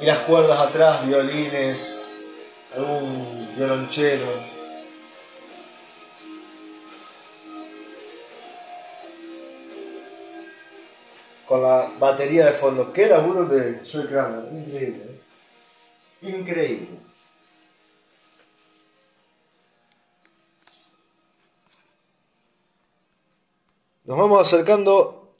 Y 0.00 0.06
las 0.06 0.18
cuerdas 0.18 0.60
atrás, 0.60 1.06
violines, 1.06 2.07
algún 2.74 3.54
violonchelo. 3.56 4.26
Con 11.46 11.62
la 11.62 11.90
batería 11.98 12.46
de 12.46 12.52
fondo. 12.52 12.92
Qué 12.92 13.06
laburo 13.06 13.46
de 13.46 13.84
Soy 13.84 14.06
Kramer. 14.06 14.52
Increíble. 14.52 15.22
¿eh? 16.22 16.28
Increíble. 16.28 16.88
Nos 24.04 24.16
vamos 24.16 24.40
acercando 24.40 25.34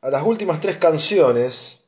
a 0.00 0.10
las 0.10 0.22
últimas 0.22 0.60
tres 0.60 0.76
canciones. 0.76 1.85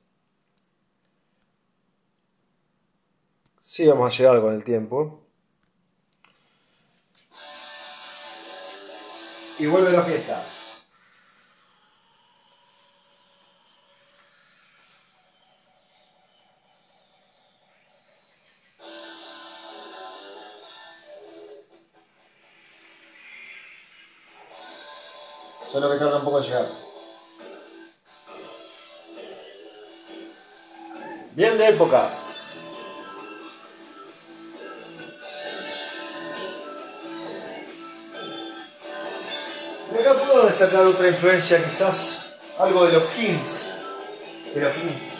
Sí, 3.70 3.86
vamos 3.86 4.06
a 4.06 4.16
llegar 4.16 4.40
con 4.40 4.54
el 4.54 4.64
tiempo. 4.64 5.20
Y 9.58 9.66
vuelve 9.66 9.92
la 9.92 10.02
fiesta. 10.02 10.42
Solo 25.66 25.90
que 25.90 25.98
tarda 25.98 26.16
un 26.16 26.24
poco 26.24 26.38
en 26.38 26.44
llegar. 26.44 26.66
Bien 31.34 31.58
de 31.58 31.68
época. 31.68 32.27
Destacar 40.58 40.86
otra 40.86 41.06
influencia, 41.06 41.62
quizás 41.62 42.40
algo 42.58 42.84
de 42.86 42.94
los 42.94 43.04
Kings. 43.10 43.72
De 44.52 44.60
los 44.60 44.72
Kings. 44.74 45.14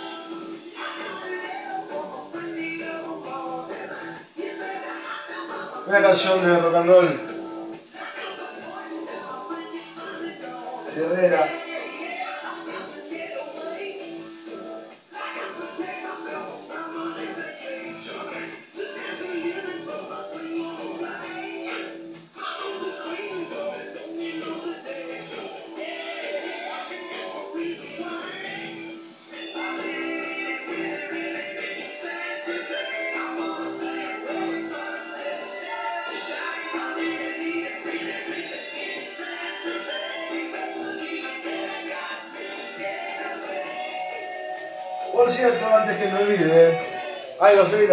Una 5.87 6.03
canción 6.03 6.43
de 6.43 6.59
rock 6.59 6.75
and 6.75 6.87
roll. 6.89 7.21
Herrera. 10.97 11.58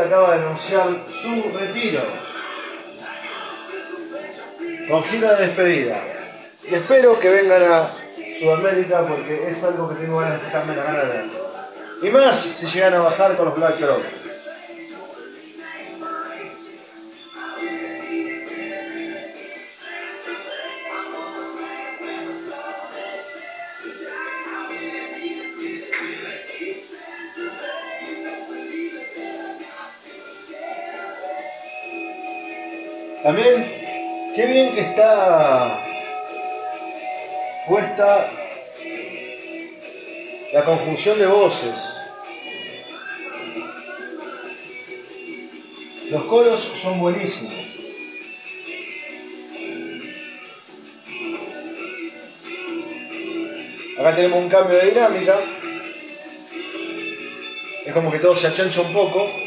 Acaba 0.06 0.36
de 0.36 0.44
anunciar 0.44 0.88
su 1.10 1.58
retiro. 1.58 2.02
Con 4.90 5.04
gira 5.04 5.34
de 5.36 5.48
despedida. 5.48 6.02
Y 6.70 6.76
espero 6.76 7.20
que 7.20 7.30
vengan 7.30 7.64
a 7.64 7.90
Sudamérica 8.40 9.06
porque 9.08 9.50
es 9.50 9.64
algo 9.64 9.90
que 9.90 9.96
tengo 9.96 10.18
ganas 10.18 10.42
de 10.42 10.46
sacarme 10.46 10.76
la 10.76 10.84
gana 10.84 11.04
de. 11.04 11.46
Y 12.04 12.10
más 12.10 12.38
si 12.38 12.66
llegan 12.68 12.94
a 12.96 13.00
bajar 13.00 13.36
con 13.36 13.46
los 13.46 13.56
Black 13.56 13.78
Crowes. 13.78 14.06
También, 33.26 34.32
qué 34.36 34.46
bien 34.46 34.76
que 34.76 34.82
está 34.82 35.84
puesta 37.68 38.32
la 40.54 40.64
conjunción 40.64 41.18
de 41.18 41.26
voces. 41.26 42.04
Los 46.12 46.24
coros 46.26 46.62
son 46.62 47.00
buenísimos. 47.00 47.66
Acá 53.98 54.16
tenemos 54.16 54.38
un 54.38 54.50
cambio 54.50 54.78
de 54.78 54.86
dinámica. 54.92 55.40
Es 57.88 57.92
como 57.92 58.12
que 58.12 58.20
todo 58.20 58.36
se 58.36 58.46
achancha 58.46 58.82
un 58.82 58.94
poco. 58.94 59.45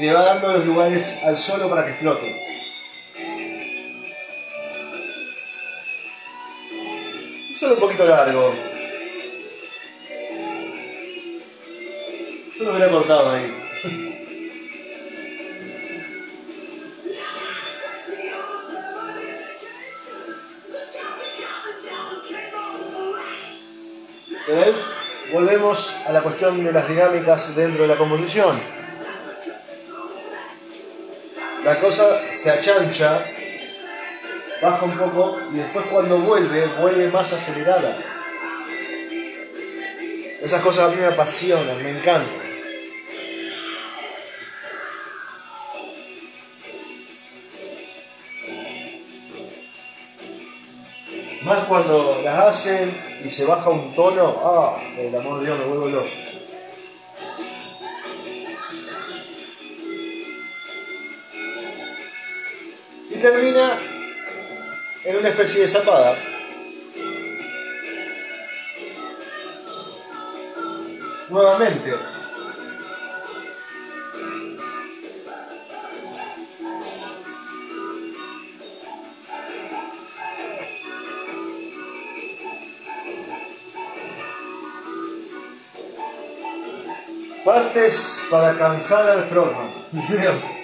Y 0.00 0.04
le 0.04 0.14
va 0.14 0.22
dando 0.22 0.50
los 0.54 0.64
lugares 0.64 1.22
al 1.24 1.36
solo 1.36 1.68
para 1.68 1.84
que 1.84 1.90
explote. 1.90 2.34
Solo 7.54 7.74
un 7.74 7.80
poquito 7.80 8.06
largo. 8.06 8.54
Yo 12.56 12.64
lo 12.64 12.70
hubiera 12.70 12.90
cortado 12.90 13.30
ahí. 13.30 13.54
Pero 24.46 24.62
ahí 24.62 24.74
volvemos 25.30 25.94
a 26.06 26.12
la 26.12 26.22
cuestión 26.22 26.64
de 26.64 26.72
las 26.72 26.88
dinámicas 26.88 27.54
dentro 27.54 27.82
de 27.82 27.88
la 27.88 27.98
composición 27.98 28.79
la 31.70 31.78
cosa 31.78 32.32
se 32.32 32.50
achancha 32.50 33.24
baja 34.60 34.84
un 34.84 34.98
poco 34.98 35.38
y 35.52 35.58
después 35.58 35.86
cuando 35.86 36.18
vuelve, 36.18 36.66
vuelve 36.80 37.06
más 37.06 37.32
acelerada. 37.32 37.96
Esas 40.42 40.62
cosas 40.62 40.86
a 40.86 40.88
mí 40.88 40.96
me 40.96 41.06
apasionan, 41.06 41.80
me 41.80 41.90
encantan. 41.90 42.50
Más 51.42 51.58
cuando 51.68 52.20
las 52.24 52.38
hacen 52.48 53.20
y 53.24 53.28
se 53.28 53.44
baja 53.44 53.70
un 53.70 53.94
tono, 53.94 54.40
ah, 54.42 54.76
por 54.96 55.04
el 55.04 55.14
amor 55.14 55.38
de 55.38 55.46
Dios 55.46 55.58
me 55.60 55.66
vuelvo 55.66 55.88
loco. 55.88 56.29
Una 65.20 65.28
especie 65.28 65.60
de 65.60 65.68
zapada. 65.68 66.16
Nuevamente. 71.28 71.94
Partes 87.44 88.22
para 88.30 88.56
cansar 88.56 89.08
al 89.08 89.24
frontman. 89.24 89.70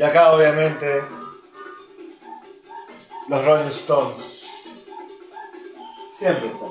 Y 0.00 0.02
acá 0.02 0.32
obviamente 0.32 1.02
los 3.28 3.44
Rolling 3.44 3.68
Stones. 3.68 4.48
Siempre 6.16 6.46
están. 6.46 6.69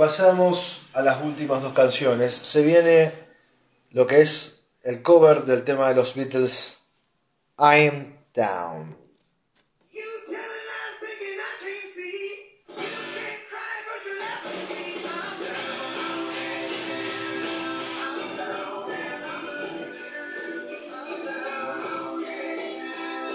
Pasamos 0.00 0.86
a 0.94 1.02
las 1.02 1.20
últimas 1.22 1.60
dos 1.60 1.74
canciones. 1.74 2.32
Se 2.32 2.62
viene 2.62 3.12
lo 3.90 4.06
que 4.06 4.22
es 4.22 4.62
el 4.82 5.02
cover 5.02 5.44
del 5.44 5.62
tema 5.62 5.90
de 5.90 5.94
los 5.94 6.14
Beatles, 6.14 6.78
I'm 7.58 8.16
Down. 8.32 8.96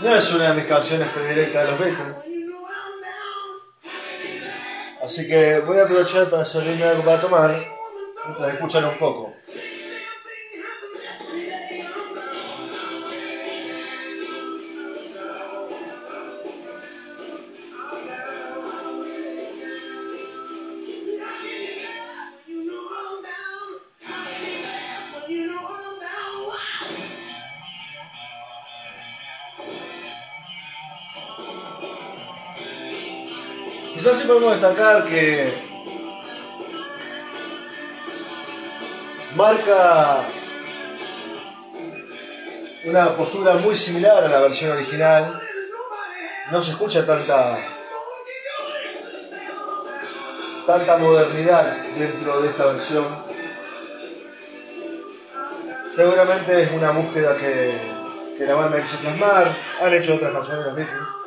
No 0.01 0.15
es 0.15 0.33
una 0.33 0.49
de 0.49 0.55
mis 0.55 0.65
canciones 0.65 1.07
predilectas 1.09 1.63
de 1.63 1.71
los 1.71 1.79
Beatles. 1.79 2.34
Así 5.05 5.27
que 5.27 5.59
voy 5.59 5.77
a 5.77 5.83
aprovechar 5.83 6.27
para 6.31 6.43
servirme 6.43 6.83
algo 6.83 7.03
para 7.05 7.21
tomar 7.21 7.55
mientras 8.25 8.53
escuchan 8.55 8.85
un 8.85 8.97
poco. 8.97 9.34
Quizás 34.05 34.19
sí 34.19 34.27
podemos 34.27 34.51
destacar 34.51 35.03
que 35.03 35.51
marca 39.33 40.23
una 42.83 43.09
postura 43.15 43.55
muy 43.55 43.75
similar 43.75 44.23
a 44.23 44.27
la 44.27 44.41
versión 44.41 44.73
original. 44.73 45.41
No 46.51 46.61
se 46.61 46.73
escucha 46.73 47.03
tanta 47.03 47.57
tanta 50.67 50.97
modernidad 50.97 51.75
dentro 51.97 52.41
de 52.41 52.49
esta 52.49 52.65
versión. 52.67 53.07
Seguramente 55.89 56.61
es 56.61 56.71
una 56.73 56.91
búsqueda 56.91 57.35
que, 57.35 57.75
que 58.37 58.45
la 58.45 58.53
banda 58.53 58.79
quiso 58.83 58.97
plasmar. 58.97 59.51
Han 59.81 59.93
hecho 59.95 60.13
otras 60.13 60.31
canciones 60.31 60.65
los 60.67 60.75
Beatles. 60.75 61.24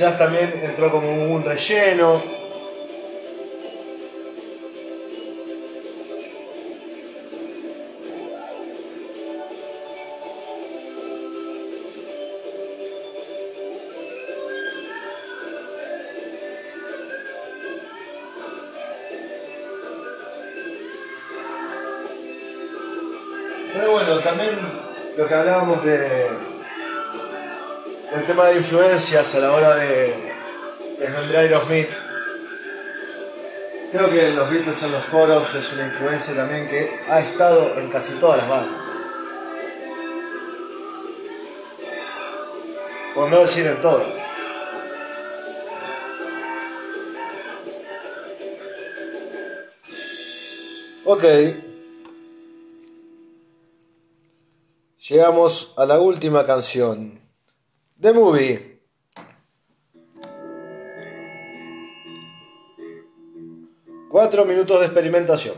Quizás 0.00 0.16
también 0.16 0.58
entró 0.64 0.90
como 0.90 1.12
un 1.12 1.44
relleno. 1.44 2.22
Pero 23.74 23.92
bueno, 23.92 24.18
también 24.20 24.58
lo 25.18 25.28
que 25.28 25.34
hablábamos 25.34 25.84
de 25.84 26.19
tema 28.30 28.46
de 28.46 28.58
influencias 28.58 29.34
a 29.34 29.40
la 29.40 29.52
hora 29.52 29.74
de 29.74 30.14
desmembrar 31.00 31.42
Aerosmith. 31.42 31.88
Creo 33.90 34.08
que 34.08 34.30
los 34.30 34.48
Beatles 34.48 34.80
en 34.84 34.92
los 34.92 35.04
coros 35.06 35.52
es 35.56 35.72
una 35.72 35.86
influencia 35.88 36.36
también 36.36 36.68
que 36.68 37.00
ha 37.08 37.18
estado 37.18 37.76
en 37.76 37.90
casi 37.90 38.12
todas 38.20 38.38
las 38.38 38.48
bandas. 38.48 38.82
Por 43.16 43.28
no 43.30 43.40
decir 43.40 43.66
en 43.66 43.80
todas. 43.80 44.06
Ok. 51.04 51.24
Llegamos 55.08 55.74
a 55.76 55.84
la 55.84 55.98
última 55.98 56.46
canción. 56.46 57.29
The 58.00 58.14
Movie. 58.14 58.80
Cuatro 64.08 64.46
minutos 64.46 64.80
de 64.80 64.86
experimentación. 64.86 65.54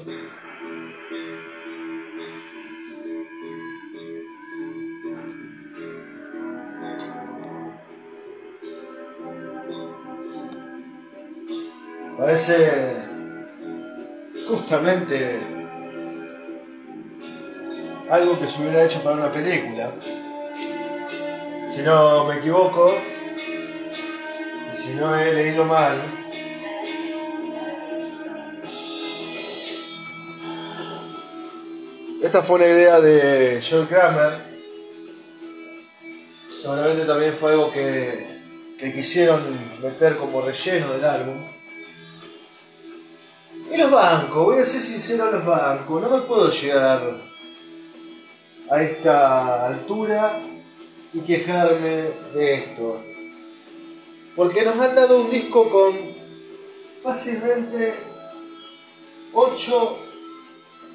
Parece 12.18 12.72
justamente 14.48 15.40
algo 18.10 18.36
que 18.40 18.48
se 18.48 18.62
hubiera 18.62 18.82
hecho 18.84 19.00
para 19.04 19.14
una 19.14 19.30
película. 19.30 19.92
Si 21.72 21.80
no 21.80 22.26
me 22.26 22.36
equivoco, 22.36 22.94
si 24.74 24.92
no 24.92 25.18
he 25.18 25.32
leído 25.32 25.64
mal, 25.64 25.96
esta 32.22 32.42
fue 32.42 32.56
una 32.56 32.66
idea 32.66 33.00
de 33.00 33.58
Joel 33.66 33.86
Kramer. 33.86 34.34
Seguramente 36.60 37.06
también 37.06 37.32
fue 37.32 37.52
algo 37.52 37.70
que, 37.70 38.76
que 38.78 38.92
quisieron 38.92 39.40
meter 39.80 40.18
como 40.18 40.42
relleno 40.42 40.92
del 40.92 41.04
álbum. 41.06 41.50
Y 43.70 43.78
los 43.78 43.90
bancos, 43.90 44.44
voy 44.44 44.58
a 44.58 44.64
ser 44.66 44.82
sincero 44.82 45.30
los 45.30 45.46
bancos, 45.46 46.02
no 46.02 46.10
me 46.10 46.20
puedo 46.20 46.50
llegar 46.50 47.00
a 48.68 48.82
esta 48.82 49.68
altura 49.68 50.51
y 51.12 51.20
quejarme 51.20 52.10
de 52.34 52.54
esto. 52.54 53.02
Porque 54.34 54.62
nos 54.62 54.78
han 54.80 54.94
dado 54.94 55.20
un 55.22 55.30
disco 55.30 55.68
con 55.68 56.16
fácilmente 57.02 57.94
8 59.32 59.98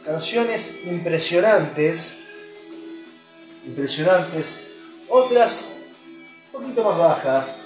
canciones 0.04 0.86
impresionantes, 0.86 2.22
impresionantes, 3.66 4.72
otras 5.10 5.72
un 6.54 6.62
poquito 6.62 6.84
más 6.84 6.98
bajas, 6.98 7.66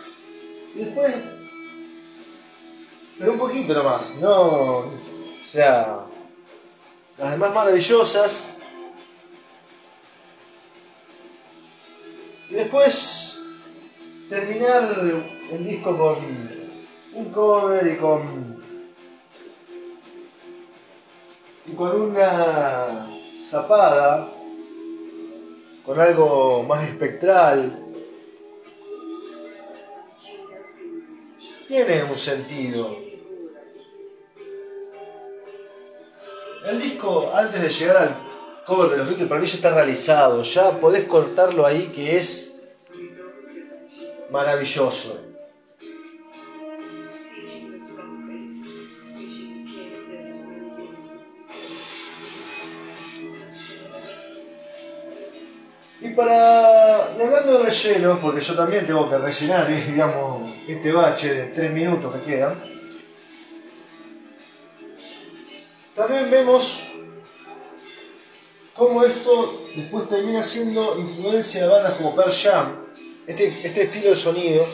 y 0.75 0.79
después, 0.79 1.13
pero 3.19 3.33
un 3.33 3.37
poquito 3.37 3.73
nomás, 3.73 4.17
no, 4.19 4.31
o 4.31 4.99
sea, 5.43 6.05
las 7.17 7.31
demás 7.31 7.53
maravillosas, 7.53 8.50
después 12.71 13.43
terminar 14.29 14.97
el 15.51 15.65
disco 15.65 15.97
con 15.97 16.49
un 17.13 17.31
cover 17.33 17.85
y 17.85 17.97
con 17.97 18.61
y 21.65 21.73
con 21.73 22.01
una 22.01 23.07
zapada, 23.37 24.33
con 25.85 25.99
algo 25.99 26.63
más 26.63 26.87
espectral, 26.87 27.87
tiene 31.67 32.03
un 32.05 32.17
sentido. 32.17 32.97
El 36.69 36.81
disco, 36.81 37.31
antes 37.35 37.61
de 37.61 37.69
llegar 37.69 37.97
al 37.97 38.15
cover 38.65 38.91
de 38.91 38.97
los 38.97 39.07
Beatles, 39.07 39.27
para 39.27 39.41
mí 39.41 39.47
ya 39.47 39.55
está 39.55 39.71
realizado, 39.71 40.41
ya 40.41 40.79
podés 40.79 41.05
cortarlo 41.05 41.65
ahí 41.65 41.91
que 41.93 42.17
es 42.17 42.50
maravilloso. 44.31 45.27
Y 55.99 56.09
para, 56.15 57.05
hablando 57.05 57.59
de 57.59 57.65
relleno, 57.65 58.17
porque 58.19 58.41
yo 58.41 58.55
también 58.55 58.87
tengo 58.87 59.07
que 59.07 59.17
rellenar, 59.19 59.69
eh, 59.69 59.83
digamos, 59.87 60.49
este 60.67 60.91
bache 60.91 61.33
de 61.33 61.43
3 61.47 61.71
minutos 61.71 62.15
que 62.15 62.21
quedan, 62.21 62.59
también 65.93 66.31
vemos 66.31 66.93
cómo 68.73 69.03
esto 69.03 69.67
después 69.75 70.09
termina 70.09 70.41
siendo 70.41 70.97
influencia 70.97 71.61
de 71.61 71.67
bandas 71.67 71.93
como 71.93 72.15
Pearl 72.15 72.31
Jam, 72.31 72.81
este, 73.27 73.47
este 73.63 73.83
estilo 73.83 74.09
de 74.09 74.15
sonido, 74.15 74.67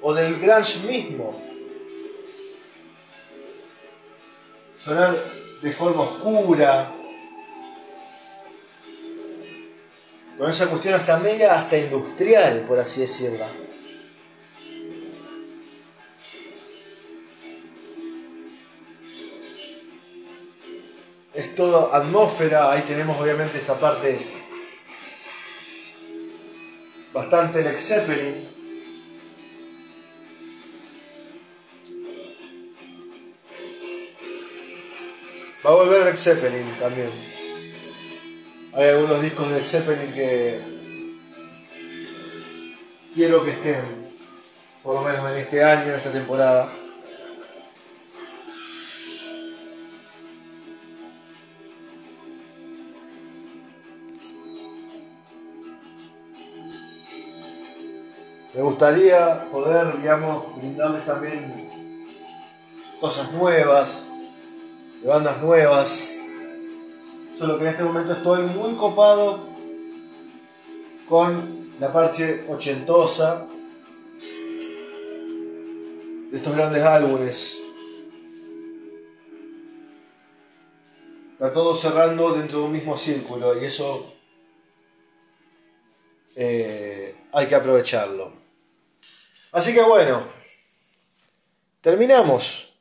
o 0.00 0.12
del 0.12 0.38
grunge 0.38 0.78
mismo. 0.86 1.42
Sonar 4.78 5.16
de 5.62 5.72
forma 5.72 6.02
oscura, 6.02 6.92
con 10.36 10.50
esa 10.50 10.68
cuestión 10.68 10.94
hasta 10.94 11.16
media, 11.18 11.58
hasta 11.58 11.78
industrial, 11.78 12.64
por 12.68 12.78
así 12.78 13.00
decirlo. 13.00 13.46
Es 21.32 21.54
todo 21.54 21.94
atmósfera, 21.94 22.70
ahí 22.70 22.82
tenemos 22.82 23.18
obviamente 23.18 23.58
esa 23.58 23.80
parte 23.80 24.33
bastante 27.14 27.62
Lex 27.62 27.80
Zeppelin. 27.80 28.48
Va 35.64 35.70
a 35.70 35.74
volver 35.74 36.04
Lex 36.06 36.22
Zeppelin 36.22 36.76
también. 36.78 37.10
Hay 38.74 38.88
algunos 38.88 39.22
discos 39.22 39.48
de 39.50 39.62
Zeppelin 39.62 40.12
que 40.12 40.60
quiero 43.14 43.44
que 43.44 43.52
estén, 43.52 43.80
por 44.82 44.96
lo 44.96 45.02
menos 45.02 45.30
en 45.30 45.38
este 45.38 45.62
año, 45.62 45.84
en 45.84 45.94
esta 45.94 46.10
temporada. 46.10 46.83
Me 58.54 58.62
gustaría 58.62 59.50
poder, 59.50 59.98
digamos, 59.98 60.56
brindarles 60.56 61.04
también 61.04 61.70
cosas 63.00 63.32
nuevas, 63.32 64.08
de 65.02 65.08
bandas 65.08 65.42
nuevas, 65.42 66.14
Solo 67.36 67.58
que 67.58 67.64
en 67.64 67.70
este 67.70 67.82
momento 67.82 68.12
estoy 68.12 68.42
muy 68.46 68.74
copado 68.74 69.48
con 71.08 71.74
la 71.80 71.92
parte 71.92 72.46
ochentosa 72.48 73.44
de 76.30 76.36
estos 76.36 76.54
grandes 76.54 76.84
álbumes. 76.84 77.60
Está 81.32 81.52
todo 81.52 81.74
cerrando 81.74 82.34
dentro 82.34 82.60
de 82.60 82.64
un 82.66 82.72
mismo 82.72 82.96
círculo 82.96 83.60
y 83.60 83.64
eso 83.64 84.14
eh, 86.36 87.16
hay 87.32 87.46
que 87.48 87.54
aprovecharlo. 87.56 88.43
Así 89.54 89.72
que 89.72 89.82
bueno, 89.82 90.20
terminamos. 91.80 92.76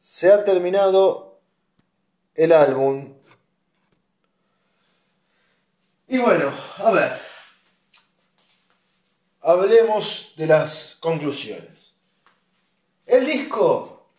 Se 0.00 0.32
ha 0.32 0.44
terminado 0.44 1.40
el 2.34 2.50
álbum 2.50 3.14
y 6.08 6.18
bueno, 6.18 6.52
a 6.78 6.90
ver, 6.90 7.12
hablemos 9.42 10.34
de 10.36 10.48
las 10.48 10.96
conclusiones. 10.98 11.94
El 13.06 13.24
disco 13.24 14.10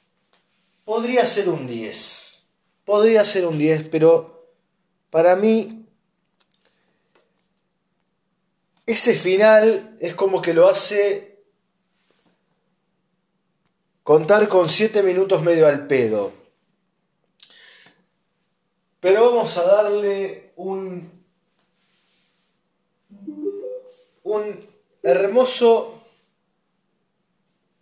podría 0.85 1.25
ser 1.27 1.49
un 1.49 1.67
10, 1.67 2.47
podría 2.85 3.25
ser 3.25 3.45
un 3.45 3.57
10, 3.57 3.89
pero 3.89 4.53
para 5.09 5.35
mí 5.35 5.85
ese 8.85 9.15
final 9.17 9.97
es 9.99 10.15
como 10.15 10.41
que 10.41 10.53
lo 10.53 10.69
hace 10.69 11.36
contar 14.07 14.47
con 14.47 14.69
7 14.69 15.03
minutos 15.03 15.41
medio 15.41 15.67
al 15.67 15.85
pedo. 15.85 16.31
Pero 19.01 19.33
vamos 19.33 19.57
a 19.57 19.63
darle 19.63 20.53
un 20.55 21.11
un 24.23 24.65
hermoso... 25.03 26.01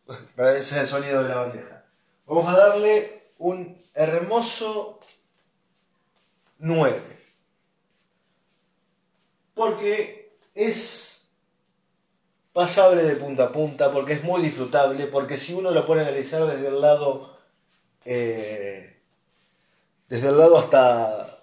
Ese 0.38 0.58
es 0.58 0.74
el 0.74 0.88
sonido 0.88 1.22
de 1.22 1.30
la 1.30 1.36
bandeja. 1.36 1.86
Vamos 2.26 2.48
a 2.48 2.58
darle 2.58 3.30
un 3.38 3.78
hermoso 3.94 5.00
9. 6.58 7.00
Porque 9.54 10.36
es 10.56 11.15
pasable 12.56 13.04
de 13.04 13.18
punta 13.18 13.44
a 13.44 13.52
punta, 13.52 13.92
porque 13.92 14.14
es 14.14 14.24
muy 14.24 14.42
disfrutable, 14.42 15.08
porque 15.08 15.38
si 15.38 15.54
uno 15.54 15.72
lo 15.72 15.86
pone 15.86 16.02
a 16.02 16.08
analizar 16.08 16.48
desde 16.48 16.70
el 16.70 16.80
lado... 16.80 17.38
Eh, 18.06 18.98
desde 20.08 20.30
el 20.30 20.38
lado 20.38 20.58
hasta 20.58 21.38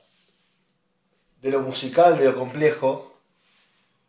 de 1.42 1.50
lo 1.50 1.60
musical, 1.60 2.16
de 2.16 2.24
lo 2.24 2.34
complejo, 2.34 3.20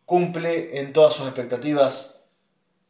cumple 0.06 0.80
en 0.80 0.94
todas 0.94 1.14
sus 1.14 1.26
expectativas 1.26 2.22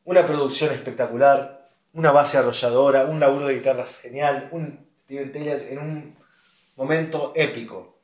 una 0.03 0.23
producción 0.27 0.71
espectacular, 0.71 1.67
una 1.93 2.11
base 2.11 2.37
arrolladora, 2.37 3.05
un 3.05 3.19
laburo 3.19 3.47
de 3.47 3.55
guitarras 3.55 3.97
genial, 3.97 4.47
un 4.51 4.87
Steven 5.05 5.31
Taylor 5.31 5.59
en 5.59 5.79
un 5.79 6.17
momento 6.75 7.31
épico. 7.35 7.97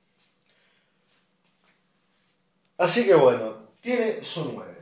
Así 2.80 3.05
que 3.05 3.14
bueno, 3.14 3.74
tiene 3.82 4.24
su 4.24 4.53
9. 4.53 4.78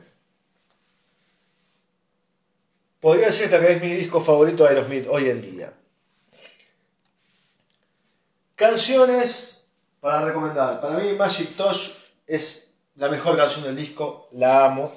Podría 3.08 3.28
decir 3.28 3.48
que 3.48 3.72
es 3.72 3.80
mi 3.80 3.94
disco 3.94 4.20
favorito 4.20 4.64
de 4.64 4.68
Aerosmith 4.68 5.06
hoy 5.08 5.30
en 5.30 5.40
día. 5.40 5.72
Canciones 8.54 9.66
para 9.98 10.26
recomendar. 10.26 10.78
Para 10.82 10.98
mí 10.98 11.14
Magic 11.14 11.56
Touch 11.56 11.88
es 12.26 12.74
la 12.96 13.08
mejor 13.08 13.38
canción 13.38 13.64
del 13.64 13.76
disco, 13.76 14.28
la 14.32 14.66
amo. 14.66 14.92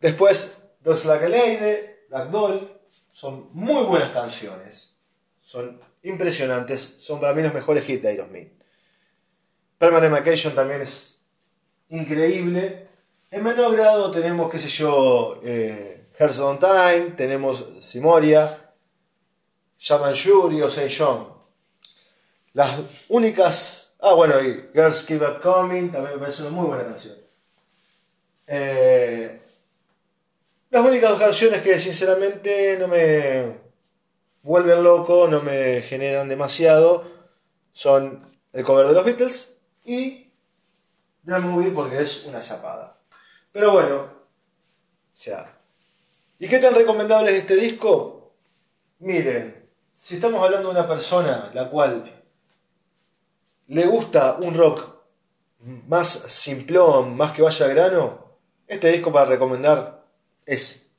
Después, 0.00 0.68
Dogs 0.80 1.04
Like 1.04 1.26
a 1.26 1.28
Lady, 1.28 1.90
Black 2.08 2.30
Doll, 2.30 2.80
son 3.12 3.50
muy 3.52 3.84
buenas 3.84 4.08
canciones. 4.12 4.96
Son 5.42 5.78
impresionantes, 6.04 6.80
son 6.80 7.20
para 7.20 7.34
mí 7.34 7.42
los 7.42 7.52
mejores 7.52 7.86
hits 7.86 8.02
de 8.02 8.08
Aerosmith. 8.08 8.50
Permanent 9.76 10.10
Vacation 10.10 10.54
también 10.54 10.80
es 10.80 11.20
increíble. 11.90 12.88
En 13.30 13.42
menor 13.42 13.76
grado 13.76 14.10
tenemos, 14.10 14.50
qué 14.50 14.58
sé 14.58 14.70
yo, 14.70 15.38
eh, 15.44 16.04
Hearts 16.18 16.38
on 16.40 16.58
Time, 16.58 17.10
tenemos 17.16 17.66
Simoria, 17.82 18.72
Shaman 19.78 20.14
Shuri 20.14 20.62
o 20.62 20.70
Saint 20.70 20.90
John. 20.90 21.28
Las 22.54 22.78
únicas. 23.08 23.96
Ah, 24.00 24.14
bueno, 24.14 24.40
y 24.40 24.70
Girls 24.72 25.02
Keep 25.02 25.22
Up 25.22 25.42
Coming 25.42 25.90
también 25.90 26.14
me 26.14 26.20
parece 26.20 26.42
una 26.42 26.50
muy 26.52 26.66
buena 26.68 26.84
canción. 26.84 27.16
Eh, 28.46 29.40
las 30.70 30.84
únicas 30.84 31.10
dos 31.10 31.18
canciones 31.18 31.62
que 31.62 31.78
sinceramente 31.78 32.78
no 32.78 32.88
me 32.88 33.58
vuelven 34.42 34.82
loco, 34.82 35.28
no 35.28 35.42
me 35.42 35.82
generan 35.82 36.28
demasiado, 36.28 37.04
son 37.72 38.24
el 38.52 38.64
cover 38.64 38.86
de 38.86 38.94
los 38.94 39.04
Beatles 39.04 39.60
y 39.84 40.32
The 41.26 41.38
Movie 41.40 41.72
porque 41.72 42.00
es 42.00 42.24
una 42.24 42.40
chapada. 42.40 42.98
Pero 43.52 43.72
bueno, 43.72 43.96
o 43.96 45.18
sea, 45.18 45.55
¿y 46.38 46.48
qué 46.48 46.58
tan 46.58 46.74
recomendable 46.74 47.30
es 47.30 47.38
este 47.38 47.56
disco? 47.56 48.32
Miren, 48.98 49.68
si 49.96 50.16
estamos 50.16 50.42
hablando 50.42 50.68
de 50.68 50.78
una 50.78 50.88
persona 50.88 51.50
la 51.54 51.68
cual 51.68 52.24
le 53.68 53.86
gusta 53.86 54.36
un 54.40 54.54
rock 54.54 54.96
más 55.88 56.08
simplón, 56.08 57.16
más 57.16 57.32
que 57.32 57.42
vaya 57.42 57.66
al 57.66 57.74
grano, 57.74 58.38
este 58.66 58.90
disco 58.92 59.12
para 59.12 59.26
recomendar 59.26 60.04
es 60.44 60.92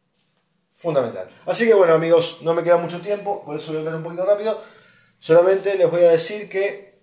fundamental. 0.75 1.29
Así 1.45 1.65
que 1.65 1.73
bueno 1.73 1.93
amigos, 1.93 2.39
no 2.41 2.53
me 2.53 2.63
queda 2.63 2.77
mucho 2.77 3.01
tiempo, 3.01 3.43
por 3.45 3.57
eso 3.57 3.67
voy 3.67 3.77
a 3.77 3.79
hablar 3.79 3.95
un 3.95 4.03
poquito 4.03 4.25
rápido. 4.25 4.61
Solamente 5.19 5.75
les 5.77 5.89
voy 5.89 6.03
a 6.03 6.11
decir 6.11 6.49
que 6.49 6.99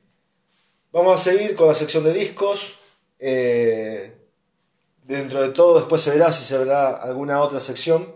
vamos 0.93 1.15
a 1.15 1.19
seguir 1.19 1.57
con 1.57 1.69
la 1.69 1.75
sección 1.75 2.05
de 2.05 2.13
discos. 2.13 2.79
Eh, 3.19 4.17
dentro 5.03 5.43
de 5.43 5.51
todo, 5.51 5.79
después 5.79 6.03
se 6.03 6.11
verá 6.11 6.31
si 6.33 6.45
se 6.45 6.59
verá 6.59 6.91
alguna 6.91 7.41
otra 7.41 7.61
sección. 7.61 8.15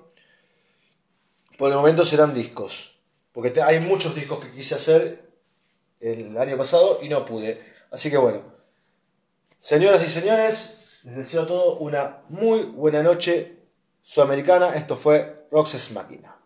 Por 1.58 1.70
el 1.70 1.76
momento 1.76 2.04
serán 2.04 2.32
discos. 2.32 3.00
Porque 3.32 3.60
hay 3.60 3.80
muchos 3.80 4.14
discos 4.14 4.38
que 4.38 4.52
quise 4.52 4.76
hacer 4.76 5.28
el 5.98 6.38
año 6.38 6.56
pasado 6.56 7.00
y 7.02 7.08
no 7.08 7.26
pude. 7.26 7.60
Así 7.90 8.10
que 8.10 8.16
bueno. 8.16 8.44
Señoras 9.58 10.06
y 10.06 10.08
señores, 10.08 11.00
les 11.02 11.16
deseo 11.16 11.42
a 11.42 11.46
todos 11.48 11.78
una 11.80 12.22
muy 12.28 12.60
buena 12.62 13.02
noche 13.02 13.58
sudamericana. 14.02 14.76
Esto 14.76 14.96
fue 14.96 15.48
Roxas 15.50 15.90
Máquina. 15.90 16.37